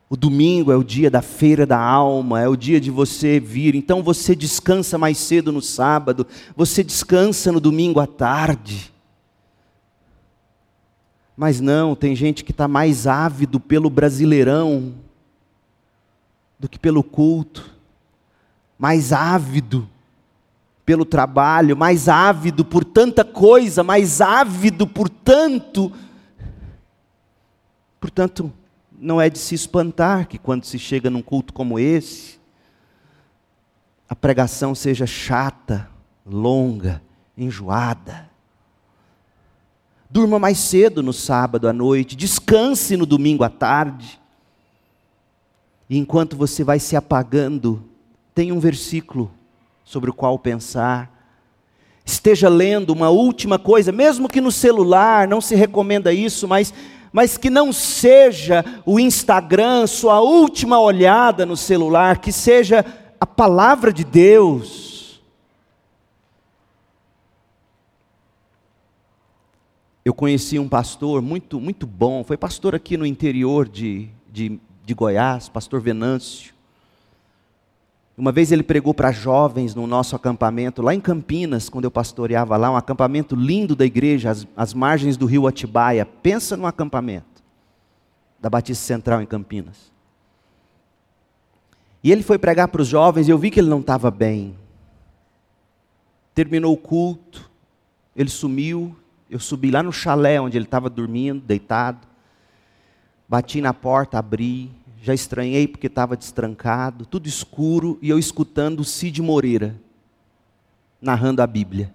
[0.08, 3.74] O domingo é o dia da feira da alma, é o dia de você vir.
[3.74, 8.92] Então você descansa mais cedo no sábado, você descansa no domingo à tarde.
[11.36, 14.94] Mas não, tem gente que está mais ávido pelo brasileirão
[16.58, 17.68] do que pelo culto,
[18.78, 19.88] mais ávido
[20.84, 25.92] pelo trabalho, mais ávido por tanta coisa, mais ávido por tanto.
[28.00, 28.52] Portanto,
[28.98, 32.38] não é de se espantar que quando se chega num culto como esse,
[34.08, 35.88] a pregação seja chata,
[36.24, 37.02] longa,
[37.36, 38.30] enjoada.
[40.08, 44.20] Durma mais cedo no sábado à noite, descanse no domingo à tarde.
[45.90, 47.84] E enquanto você vai se apagando,
[48.34, 49.30] tem um versículo
[49.84, 51.12] sobre o qual pensar.
[52.04, 56.72] Esteja lendo uma última coisa, mesmo que no celular, não se recomenda isso, mas,
[57.16, 62.84] mas que não seja o Instagram sua última olhada no celular, que seja
[63.18, 65.22] a palavra de Deus.
[70.04, 74.92] Eu conheci um pastor muito, muito bom, foi pastor aqui no interior de, de, de
[74.92, 76.52] Goiás, pastor Venâncio.
[78.16, 82.56] Uma vez ele pregou para jovens no nosso acampamento, lá em Campinas, quando eu pastoreava
[82.56, 86.06] lá, um acampamento lindo da igreja, às, às margens do rio Atibaia.
[86.06, 87.44] Pensa num acampamento
[88.40, 89.92] da Batista Central em Campinas.
[92.02, 94.56] E ele foi pregar para os jovens e eu vi que ele não estava bem.
[96.34, 97.50] Terminou o culto,
[98.14, 98.96] ele sumiu,
[99.28, 102.06] eu subi lá no chalé onde ele estava dormindo, deitado.
[103.28, 104.70] Bati na porta, abri,
[105.06, 109.80] já estranhei porque estava destrancado, tudo escuro, e eu escutando Cid Moreira
[111.00, 111.94] narrando a Bíblia.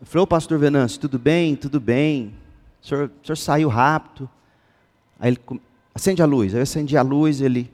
[0.00, 1.56] Eu falei, ô pastor Venâncio, tudo bem?
[1.56, 2.32] Tudo bem.
[2.80, 4.30] O senhor, o senhor saiu rápido.
[5.18, 5.60] Aí ele,
[5.92, 6.54] acende a luz.
[6.54, 7.72] Aí eu acendi a luz, ele,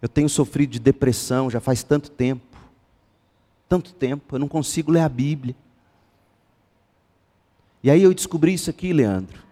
[0.00, 2.56] eu tenho sofrido de depressão já faz tanto tempo.
[3.68, 5.56] Tanto tempo, eu não consigo ler a Bíblia.
[7.82, 9.43] E aí eu descobri isso aqui, Leandro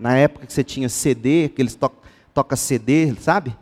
[0.00, 1.92] na época que você tinha CD, que eles to
[2.32, 3.54] toca CD, sabe?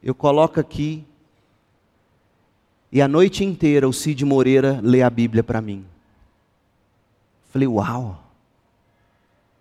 [0.00, 1.04] Eu coloco aqui
[2.92, 5.84] e a noite inteira o Cid Moreira lê a Bíblia para mim.
[7.50, 8.22] Falei, uau,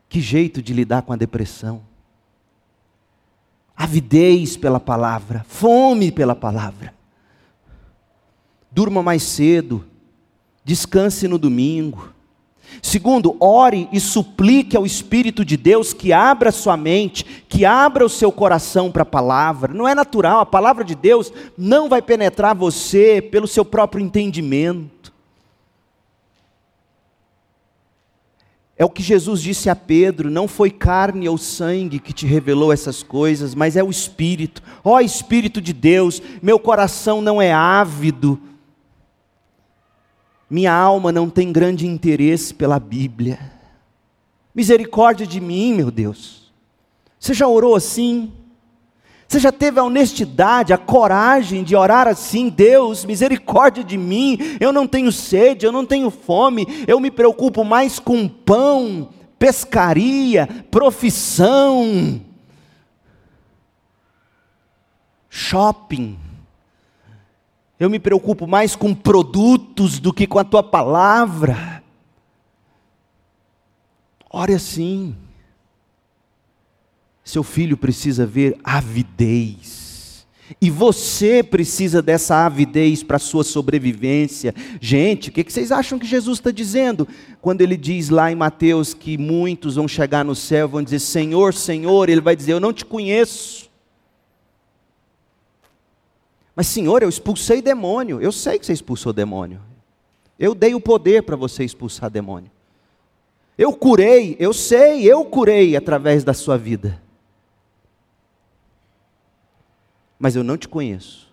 [0.07, 1.81] que jeito de lidar com a depressão.
[3.75, 6.93] avidez pela palavra, fome pela palavra.
[8.71, 9.85] Durma mais cedo,
[10.63, 12.13] descanse no domingo.
[12.81, 18.09] Segundo, ore e suplique ao Espírito de Deus que abra sua mente, que abra o
[18.09, 19.73] seu coração para a palavra.
[19.73, 24.97] Não é natural, a palavra de Deus não vai penetrar você pelo seu próprio entendimento.
[28.77, 32.71] É o que Jesus disse a Pedro: não foi carne ou sangue que te revelou
[32.71, 34.61] essas coisas, mas é o Espírito.
[34.83, 38.39] Ó oh, Espírito de Deus, meu coração não é ávido,
[40.49, 43.39] minha alma não tem grande interesse pela Bíblia.
[44.55, 46.51] Misericórdia de mim, meu Deus.
[47.19, 48.31] Você já orou assim?
[49.27, 54.71] Você já teve a honestidade, a coragem de orar assim, Deus, misericórdia de mim, eu
[54.71, 62.21] não tenho sede, eu não tenho fome, eu me preocupo mais com pão, pescaria, profissão,
[65.29, 66.17] shopping.
[67.79, 71.83] Eu me preocupo mais com produtos do que com a tua palavra.
[74.29, 75.15] Ore assim.
[77.23, 80.25] Seu filho precisa ver avidez.
[80.61, 84.55] E você precisa dessa avidez para a sua sobrevivência.
[84.79, 87.07] Gente, o que vocês acham que Jesus está dizendo?
[87.41, 91.53] Quando ele diz lá em Mateus que muitos vão chegar no céu, vão dizer: Senhor,
[91.53, 93.66] Senhor, ele vai dizer: Eu não te conheço.
[96.57, 98.19] Mas, Senhor, eu expulsei demônio.
[98.19, 99.61] Eu sei que você expulsou demônio.
[100.37, 102.51] Eu dei o poder para você expulsar demônio.
[103.57, 106.99] Eu curei, eu sei, eu curei através da sua vida.
[110.19, 111.27] mas eu não te conheço.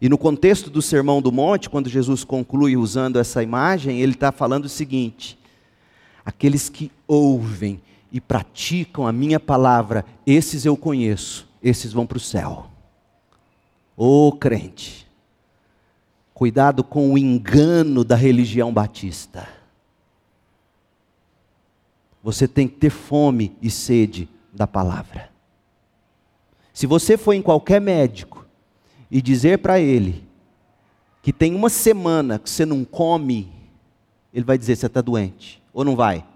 [0.00, 4.30] E no contexto do Sermão do Monte, quando Jesus conclui usando essa imagem, ele está
[4.30, 5.38] falando o seguinte:
[6.24, 7.80] aqueles que ouvem
[8.12, 12.70] e praticam a minha palavra, esses eu conheço, esses vão para o céu.
[13.96, 15.06] Ô oh, crente,
[16.32, 19.48] cuidado com o engano da religião batista.
[22.22, 25.30] Você tem que ter fome e sede da palavra.
[26.72, 28.44] Se você for em qualquer médico
[29.10, 30.24] e dizer para ele
[31.22, 33.52] que tem uma semana que você não come,
[34.32, 36.26] ele vai dizer: você está doente, ou não vai?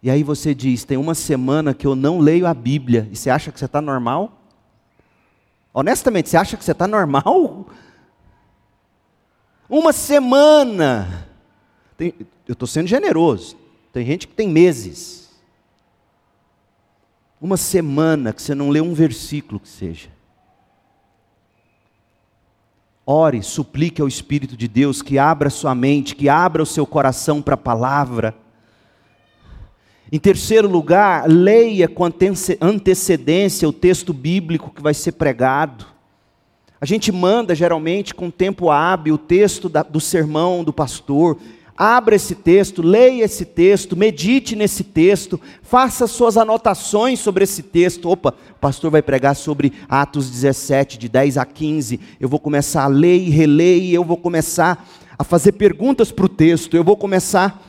[0.00, 3.28] E aí você diz: tem uma semana que eu não leio a Bíblia, e você
[3.28, 4.35] acha que você está normal?
[5.78, 7.66] Honestamente, você acha que você está normal?
[9.68, 11.28] Uma semana.
[11.98, 12.14] Tem,
[12.48, 13.58] eu estou sendo generoso.
[13.92, 15.28] Tem gente que tem meses.
[17.38, 20.08] Uma semana que você não lê um versículo que seja.
[23.04, 27.42] Ore, suplique ao Espírito de Deus que abra sua mente, que abra o seu coração
[27.42, 28.34] para a palavra.
[30.10, 32.04] Em terceiro lugar, leia com
[32.60, 35.86] antecedência o texto bíblico que vai ser pregado.
[36.80, 41.38] A gente manda geralmente com tempo hábil o texto da, do sermão do pastor,
[41.76, 48.08] Abra esse texto, leia esse texto, medite nesse texto, faça suas anotações sobre esse texto.
[48.08, 52.00] Opa, o pastor vai pregar sobre Atos 17, de 10 a 15.
[52.18, 54.88] Eu vou começar a ler e reler, e eu vou começar
[55.18, 57.62] a fazer perguntas para o texto, eu vou começar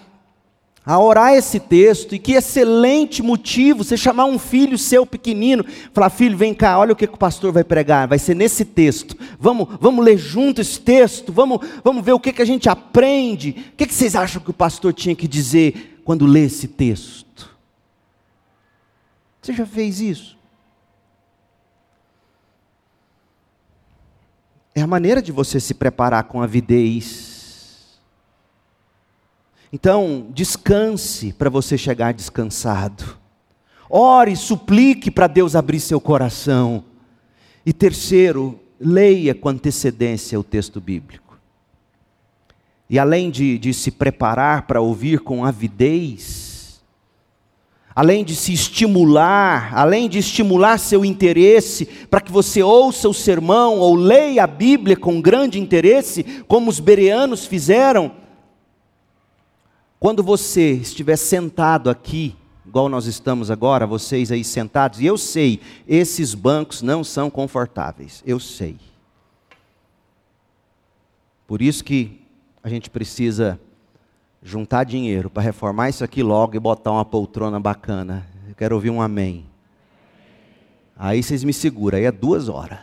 [0.88, 6.10] a orar esse texto, e que excelente motivo você chamar um filho seu pequenino, falar:
[6.10, 9.18] filho, vem cá, olha o que, que o pastor vai pregar, vai ser nesse texto.
[9.38, 13.50] Vamos, vamos ler junto esse texto, vamos, vamos ver o que, que a gente aprende.
[13.74, 17.54] O que, que vocês acham que o pastor tinha que dizer quando lê esse texto?
[19.42, 20.38] Você já fez isso?
[24.74, 27.27] É a maneira de você se preparar com avidez
[29.72, 33.18] então, descanse para você chegar descansado.
[33.90, 36.84] Ore, suplique para Deus abrir seu coração.
[37.66, 41.38] E terceiro, leia com antecedência o texto bíblico.
[42.90, 46.82] E além de, de se preparar para ouvir com avidez,
[47.94, 53.80] além de se estimular, além de estimular seu interesse para que você ouça o sermão
[53.80, 58.14] ou leia a Bíblia com grande interesse, como os bereanos fizeram,
[60.00, 62.36] quando você estiver sentado aqui,
[62.66, 68.22] igual nós estamos agora, vocês aí sentados, e eu sei, esses bancos não são confortáveis,
[68.26, 68.78] eu sei.
[71.48, 72.22] Por isso que
[72.62, 73.60] a gente precisa
[74.44, 78.28] juntar dinheiro para reformar isso aqui logo e botar uma poltrona bacana.
[78.48, 79.46] Eu quero ouvir um amém.
[80.96, 82.80] Aí vocês me seguram, aí é duas horas.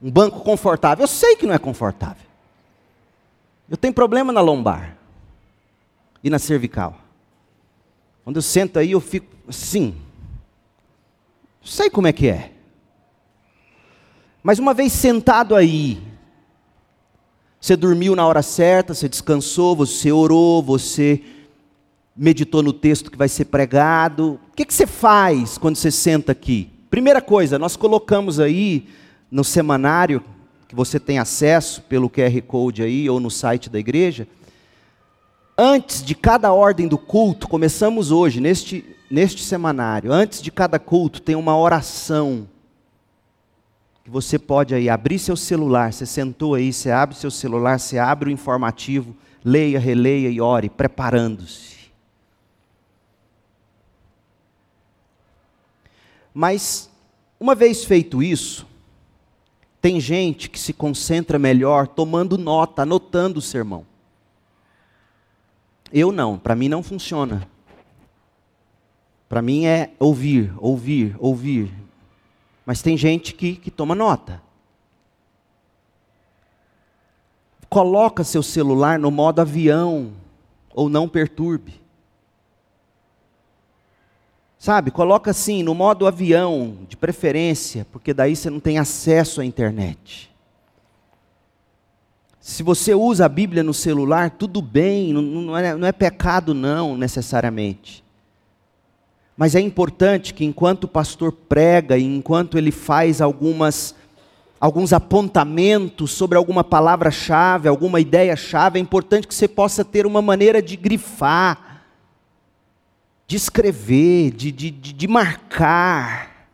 [0.00, 2.31] Um banco confortável, eu sei que não é confortável.
[3.72, 4.98] Eu tenho problema na lombar
[6.22, 6.94] e na cervical.
[8.22, 9.96] Quando eu sento aí, eu fico assim.
[11.64, 12.52] Sei como é que é.
[14.42, 16.02] Mas uma vez sentado aí,
[17.58, 21.22] você dormiu na hora certa, você descansou, você orou, você
[22.14, 24.38] meditou no texto que vai ser pregado.
[24.50, 26.70] O que, que você faz quando você senta aqui?
[26.90, 28.86] Primeira coisa, nós colocamos aí
[29.30, 30.22] no semanário,
[30.72, 34.26] que você tem acesso pelo QR Code aí ou no site da igreja.
[35.56, 41.20] Antes de cada ordem do culto, começamos hoje, neste, neste semanário, antes de cada culto,
[41.20, 42.48] tem uma oração
[44.02, 47.98] que você pode aí abrir seu celular, você sentou aí, você abre seu celular, você
[47.98, 49.14] abre o informativo,
[49.44, 51.92] leia, releia e ore, preparando-se.
[56.32, 56.88] Mas,
[57.38, 58.71] uma vez feito isso,
[59.82, 63.84] tem gente que se concentra melhor tomando nota, anotando o sermão.
[65.92, 67.48] Eu não, para mim não funciona.
[69.28, 71.74] Para mim é ouvir, ouvir, ouvir.
[72.64, 74.40] Mas tem gente que, que toma nota.
[77.68, 80.12] Coloca seu celular no modo avião
[80.72, 81.81] ou não perturbe.
[84.62, 89.44] Sabe, coloca assim, no modo avião, de preferência, porque daí você não tem acesso à
[89.44, 90.30] internet.
[92.38, 96.54] Se você usa a Bíblia no celular, tudo bem, não, não, é, não é pecado,
[96.54, 98.04] não, necessariamente.
[99.36, 103.96] Mas é importante que enquanto o pastor prega e enquanto ele faz algumas
[104.60, 110.62] alguns apontamentos sobre alguma palavra-chave, alguma ideia-chave, é importante que você possa ter uma maneira
[110.62, 111.71] de grifar,
[113.32, 116.50] de escrever, de, de, de, de marcar.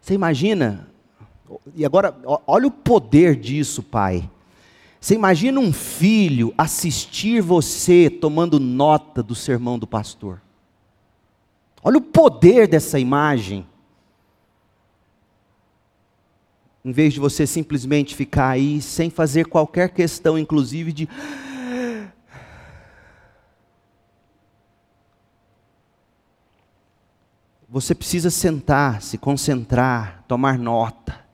[0.00, 0.88] Você imagina?
[1.74, 2.16] E agora,
[2.46, 4.30] olha o poder disso, pai.
[5.00, 10.40] Você imagina um filho assistir você tomando nota do sermão do pastor.
[11.82, 13.66] Olha o poder dessa imagem.
[16.84, 21.08] Em vez de você simplesmente ficar aí sem fazer qualquer questão, inclusive de.
[27.68, 31.24] Você precisa sentar, se concentrar, tomar nota.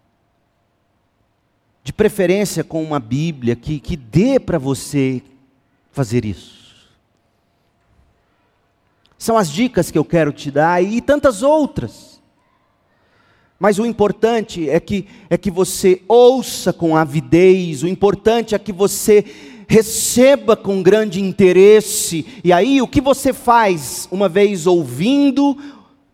[1.84, 5.22] De preferência com uma Bíblia que, que dê para você
[5.90, 6.62] fazer isso.
[9.18, 12.20] São as dicas que eu quero te dar e tantas outras.
[13.58, 18.72] Mas o importante é que é que você ouça com avidez, o importante é que
[18.72, 19.24] você
[19.68, 22.26] receba com grande interesse.
[22.42, 25.56] E aí o que você faz uma vez ouvindo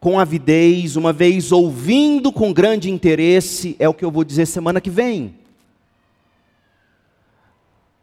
[0.01, 4.81] com avidez, uma vez ouvindo com grande interesse, é o que eu vou dizer semana
[4.81, 5.35] que vem.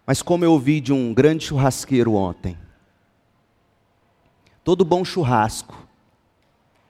[0.05, 2.57] Mas como eu ouvi de um grande churrasqueiro ontem,
[4.65, 5.77] Todo bom churrasco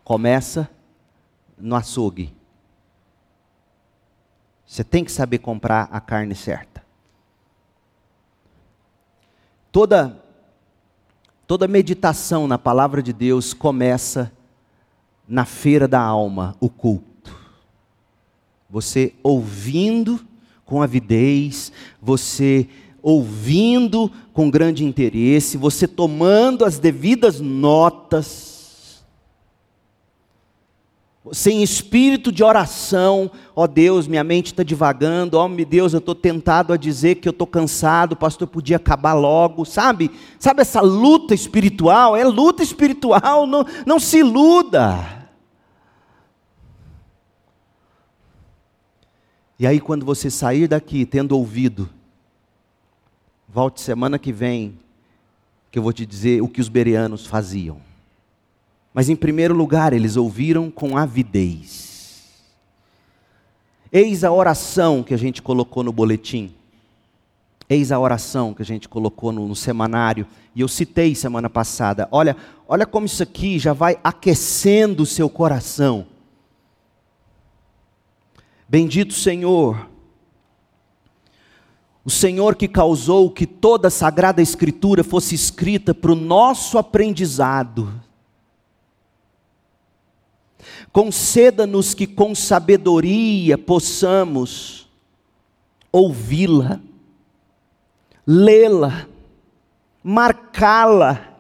[0.01, 0.69] começa
[1.57, 2.33] no açougue.
[4.65, 6.81] Você tem que saber comprar a carne certa.
[9.73, 10.23] Toda
[11.45, 14.31] toda meditação na palavra de Deus começa
[15.27, 17.35] na feira da alma, o culto.
[18.69, 20.19] Você ouvindo
[20.65, 21.71] com avidez,
[22.01, 22.67] você
[23.01, 29.03] ouvindo com grande interesse, você tomando as devidas notas,
[31.31, 35.93] sem espírito de oração, ó oh Deus, minha mente está divagando, ó oh meu Deus,
[35.93, 40.11] eu estou tentado a dizer que eu estou cansado, pastor podia acabar logo, sabe?
[40.39, 42.15] Sabe essa luta espiritual?
[42.15, 45.14] É luta espiritual, não, não se iluda.
[49.57, 51.89] E aí, quando você sair daqui tendo ouvido
[53.55, 54.77] Volte semana que vem,
[55.71, 57.77] que eu vou te dizer o que os bereanos faziam.
[58.93, 62.33] Mas em primeiro lugar, eles ouviram com avidez.
[63.89, 66.53] Eis a oração que a gente colocou no boletim.
[67.69, 72.09] Eis a oração que a gente colocou no, no, semanário, e eu citei semana passada.
[72.11, 72.35] Olha,
[72.67, 76.05] olha como isso aqui já vai aquecendo o seu coração.
[78.67, 79.89] Bendito Senhor,
[82.03, 88.01] o Senhor que causou que toda a Sagrada Escritura fosse escrita para o nosso aprendizado.
[90.91, 94.87] Conceda-nos que com sabedoria possamos
[95.91, 96.79] ouvi-la,
[98.25, 99.07] lê-la,
[100.03, 101.34] marcá-la,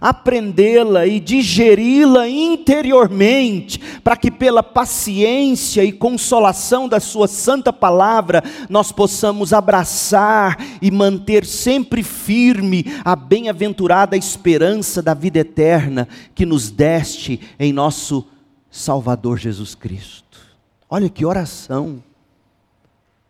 [0.00, 8.92] aprendê-la e digeri-la interiormente, para que pela paciência e consolação da Sua santa palavra, nós
[8.92, 17.40] possamos abraçar e manter sempre firme a bem-aventurada esperança da vida eterna que nos deste
[17.58, 18.26] em nosso
[18.70, 20.40] Salvador Jesus Cristo.
[20.88, 22.02] Olha que oração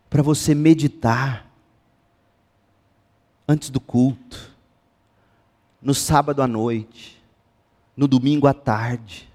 [0.09, 1.47] para você meditar
[3.49, 4.52] antes do culto
[5.83, 7.21] no sábado à noite,
[7.97, 9.29] no domingo à tarde,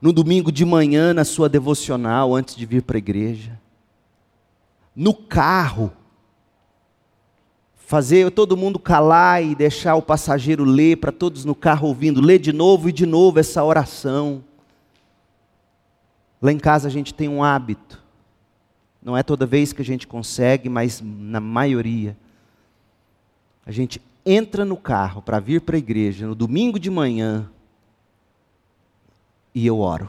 [0.00, 3.58] no domingo de manhã na sua devocional antes de vir para a igreja,
[4.94, 5.92] no carro,
[7.74, 12.38] fazer todo mundo calar e deixar o passageiro ler para todos no carro ouvindo, ler
[12.38, 14.42] de novo e de novo essa oração.
[16.40, 18.02] Lá em casa a gente tem um hábito,
[19.02, 22.16] não é toda vez que a gente consegue, mas na maioria.
[23.64, 27.48] A gente entra no carro para vir para a igreja no domingo de manhã
[29.54, 30.08] e eu oro.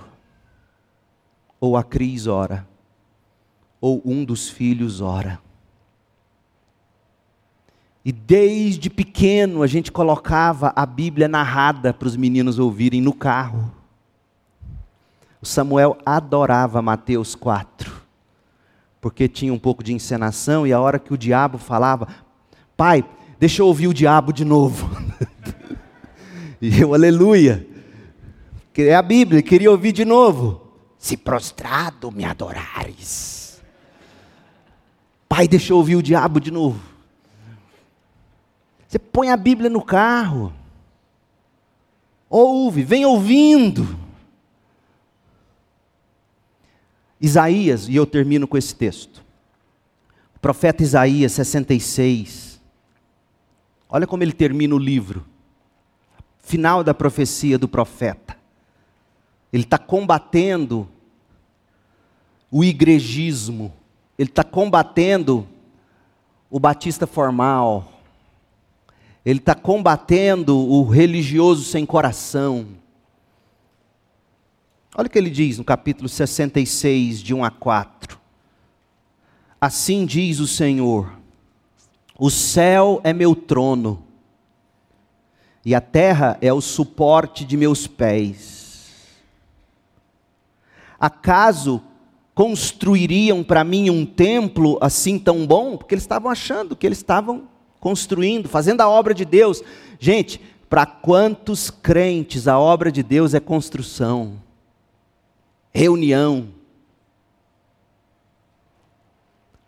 [1.57, 2.67] Ou a Cris ora.
[3.79, 5.39] Ou um dos filhos ora.
[8.03, 13.71] E desde pequeno a gente colocava a Bíblia narrada para os meninos ouvirem no carro.
[15.41, 18.01] O Samuel adorava Mateus 4,
[18.99, 22.07] porque tinha um pouco de encenação e a hora que o diabo falava,
[22.75, 23.05] pai,
[23.39, 24.89] deixa eu ouvir o diabo de novo.
[26.61, 27.67] e eu, aleluia.
[28.75, 30.61] É a Bíblia, queria ouvir de novo.
[30.99, 33.61] Se prostrado me adorares.
[35.27, 36.79] Pai, deixa eu ouvir o diabo de novo.
[38.87, 40.53] Você põe a Bíblia no carro.
[42.29, 43.97] Ouve, vem ouvindo.
[47.19, 49.23] Isaías, e eu termino com esse texto.
[50.35, 52.56] O profeta Isaías 66,
[53.89, 55.25] Olha como ele termina o livro.
[56.39, 58.37] Final da profecia do profeta.
[59.51, 60.87] Ele está combatendo
[62.51, 63.73] o igrejismo.
[64.17, 65.47] Ele está combatendo
[66.49, 67.93] o batista formal.
[69.25, 72.67] Ele está combatendo o religioso sem coração.
[74.95, 78.17] Olha o que ele diz no capítulo 66, de 1 a 4.
[79.59, 81.16] Assim diz o Senhor
[82.19, 84.03] o céu é meu trono,
[85.63, 89.05] e a terra é o suporte de meus pés.
[90.99, 91.81] Acaso
[92.33, 95.77] construiriam para mim um templo assim tão bom?
[95.77, 97.47] Porque eles estavam achando que eles estavam
[97.79, 99.61] construindo, fazendo a obra de Deus.
[99.99, 100.39] Gente,
[100.69, 104.41] para quantos crentes a obra de Deus é construção,
[105.73, 106.49] reunião,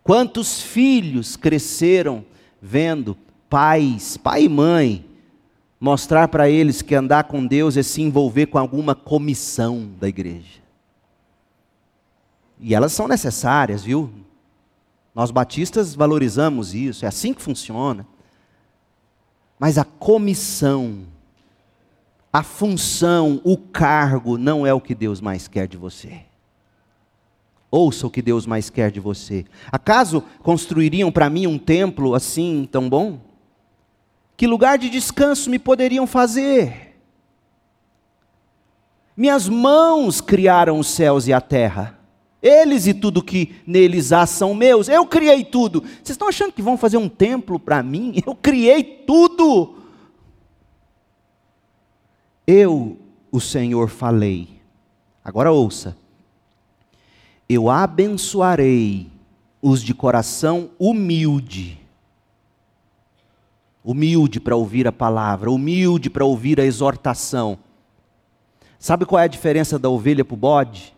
[0.09, 2.25] Quantos filhos cresceram
[2.62, 3.18] vendo
[3.49, 5.05] pais, pai e mãe,
[5.80, 10.60] mostrar para eles que andar com Deus é se envolver com alguma comissão da igreja.
[12.60, 14.12] E elas são necessárias, viu?
[15.16, 18.05] Nós batistas valorizamos isso, é assim que funciona.
[19.57, 21.05] Mas a comissão,
[22.32, 26.28] a função, o cargo não é o que Deus mais quer de você.
[27.72, 29.45] Ouça o que Deus mais quer de você.
[29.72, 33.20] Acaso construiriam para mim um templo assim tão bom?
[34.36, 36.95] Que lugar de descanso me poderiam fazer?
[39.15, 41.99] Minhas mãos criaram os céus e a terra.
[42.41, 44.88] Eles e tudo que neles há são meus.
[44.88, 45.82] Eu criei tudo.
[45.82, 48.13] Vocês estão achando que vão fazer um templo para mim?
[48.26, 49.76] Eu criei tudo.
[52.47, 52.97] Eu,
[53.30, 54.47] o Senhor, falei.
[55.24, 55.95] Agora ouça
[57.49, 59.11] eu abençoarei
[59.59, 61.79] os de coração humilde.
[63.83, 67.57] Humilde para ouvir a palavra, humilde para ouvir a exortação.
[68.77, 70.95] Sabe qual é a diferença da ovelha para o bode?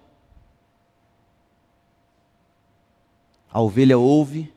[3.49, 4.53] A ovelha ouve,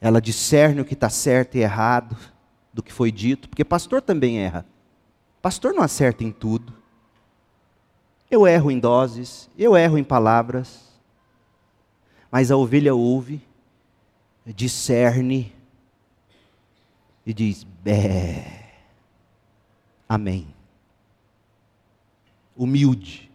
[0.00, 2.16] ela discerne o que está certo e errado
[2.72, 4.64] do que foi dito, porque pastor também erra.
[5.42, 6.79] Pastor não acerta em tudo.
[8.30, 10.88] Eu erro em doses, eu erro em palavras,
[12.30, 13.42] mas a ovelha ouve,
[14.46, 15.52] discerne
[17.26, 18.60] e diz: Bé,
[20.10, 20.48] Amém.
[22.56, 23.30] Humilde.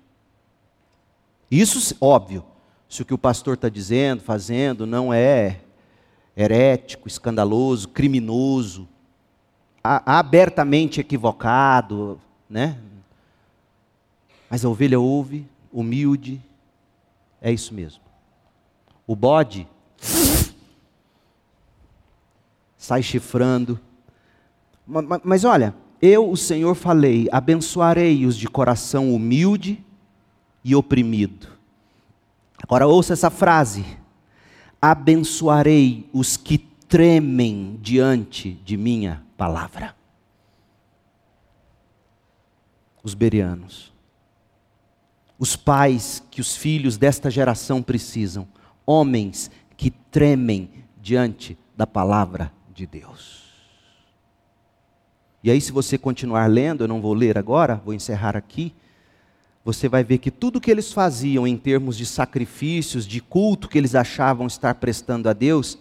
[1.50, 2.43] Isso, óbvio,
[2.89, 5.62] se o que o pastor está dizendo, fazendo, não é
[6.36, 8.89] herético, escandaloso, criminoso,
[9.82, 12.20] abertamente equivocado,
[12.50, 12.78] né?
[14.56, 16.41] Mas a ovelha ouve, humilde,
[17.41, 18.01] é isso mesmo.
[19.06, 19.68] O bode
[22.78, 23.78] sai chifrando,
[25.26, 29.84] Mas olha, eu, o Senhor, falei: abençoarei os de coração humilde
[30.64, 31.49] e oprimido.
[32.64, 33.84] Agora ouça essa frase:
[34.82, 39.93] abençoarei os que tremem diante de minha palavra.
[43.03, 43.93] Os berianos,
[45.38, 48.48] os pais que os filhos desta geração precisam,
[48.86, 50.70] homens que tremem
[51.02, 53.44] diante da palavra de Deus.
[55.44, 58.74] E aí, se você continuar lendo, eu não vou ler agora, vou encerrar aqui.
[59.64, 63.78] Você vai ver que tudo que eles faziam em termos de sacrifícios, de culto que
[63.78, 65.78] eles achavam estar prestando a Deus,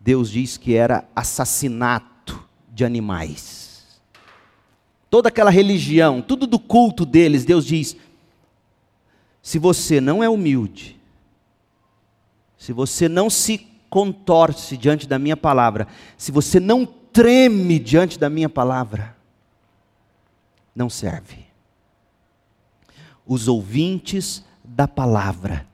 [0.00, 4.00] Deus diz que era assassinato de animais.
[5.08, 7.96] Toda aquela religião, tudo do culto deles, Deus diz:
[9.42, 10.98] se você não é humilde,
[12.58, 18.28] se você não se contorce diante da minha palavra, se você não treme diante da
[18.30, 19.16] minha palavra,
[20.74, 21.46] não serve.
[23.26, 25.66] Os ouvintes da palavra,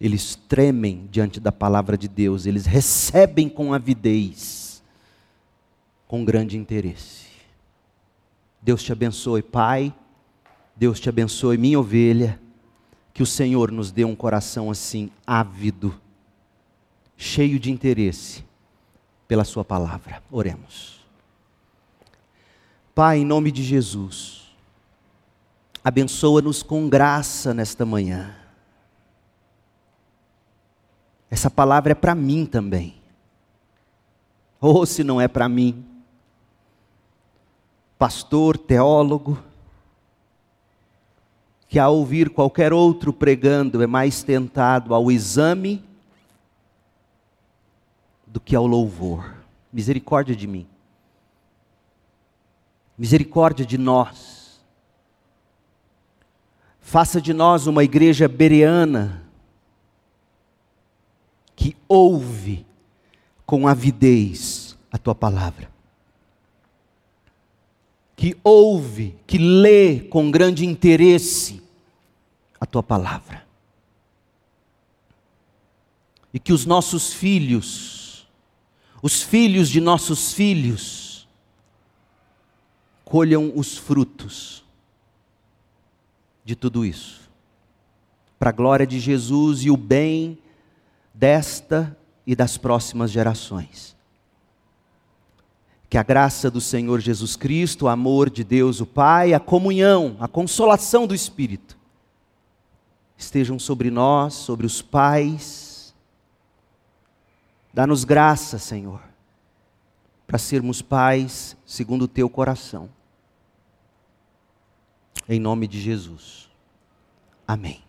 [0.00, 4.82] eles tremem diante da palavra de Deus, eles recebem com avidez,
[6.06, 7.26] com grande interesse.
[8.62, 9.94] Deus te abençoe, Pai.
[10.76, 12.38] Deus te abençoe, minha ovelha.
[13.14, 15.98] Que o Senhor nos dê um coração assim, ávido,
[17.16, 18.44] cheio de interesse
[19.26, 20.22] pela Sua palavra.
[20.30, 21.00] Oremos.
[22.94, 24.54] Pai, em nome de Jesus,
[25.82, 28.34] abençoa-nos com graça nesta manhã.
[31.30, 32.96] Essa palavra é para mim também.
[34.60, 35.84] Ou se não é para mim,
[37.98, 39.42] pastor, teólogo,
[41.68, 45.82] que ao ouvir qualquer outro pregando é mais tentado ao exame
[48.26, 49.34] do que ao louvor.
[49.72, 50.66] Misericórdia de mim.
[52.96, 54.60] Misericórdia de nós.
[56.80, 59.24] Faça de nós uma igreja bereana
[61.56, 62.64] que ouve
[63.44, 65.75] com avidez a tua palavra.
[68.16, 71.62] Que ouve, que lê com grande interesse
[72.58, 73.46] a tua palavra.
[76.32, 77.96] E que os nossos filhos
[79.06, 81.28] os filhos de nossos filhos
[83.04, 84.64] colham os frutos
[86.44, 87.30] de tudo isso,
[88.38, 90.38] para a glória de Jesus e o bem
[91.12, 91.96] desta
[92.26, 93.95] e das próximas gerações.
[95.88, 100.16] Que a graça do Senhor Jesus Cristo, o amor de Deus o Pai, a comunhão,
[100.18, 101.76] a consolação do Espírito
[103.16, 105.66] estejam sobre nós, sobre os pais,
[107.76, 109.02] Dá-nos graça, Senhor,
[110.26, 112.88] para sermos pais segundo o teu coração.
[115.28, 116.48] Em nome de Jesus.
[117.46, 117.85] Amém.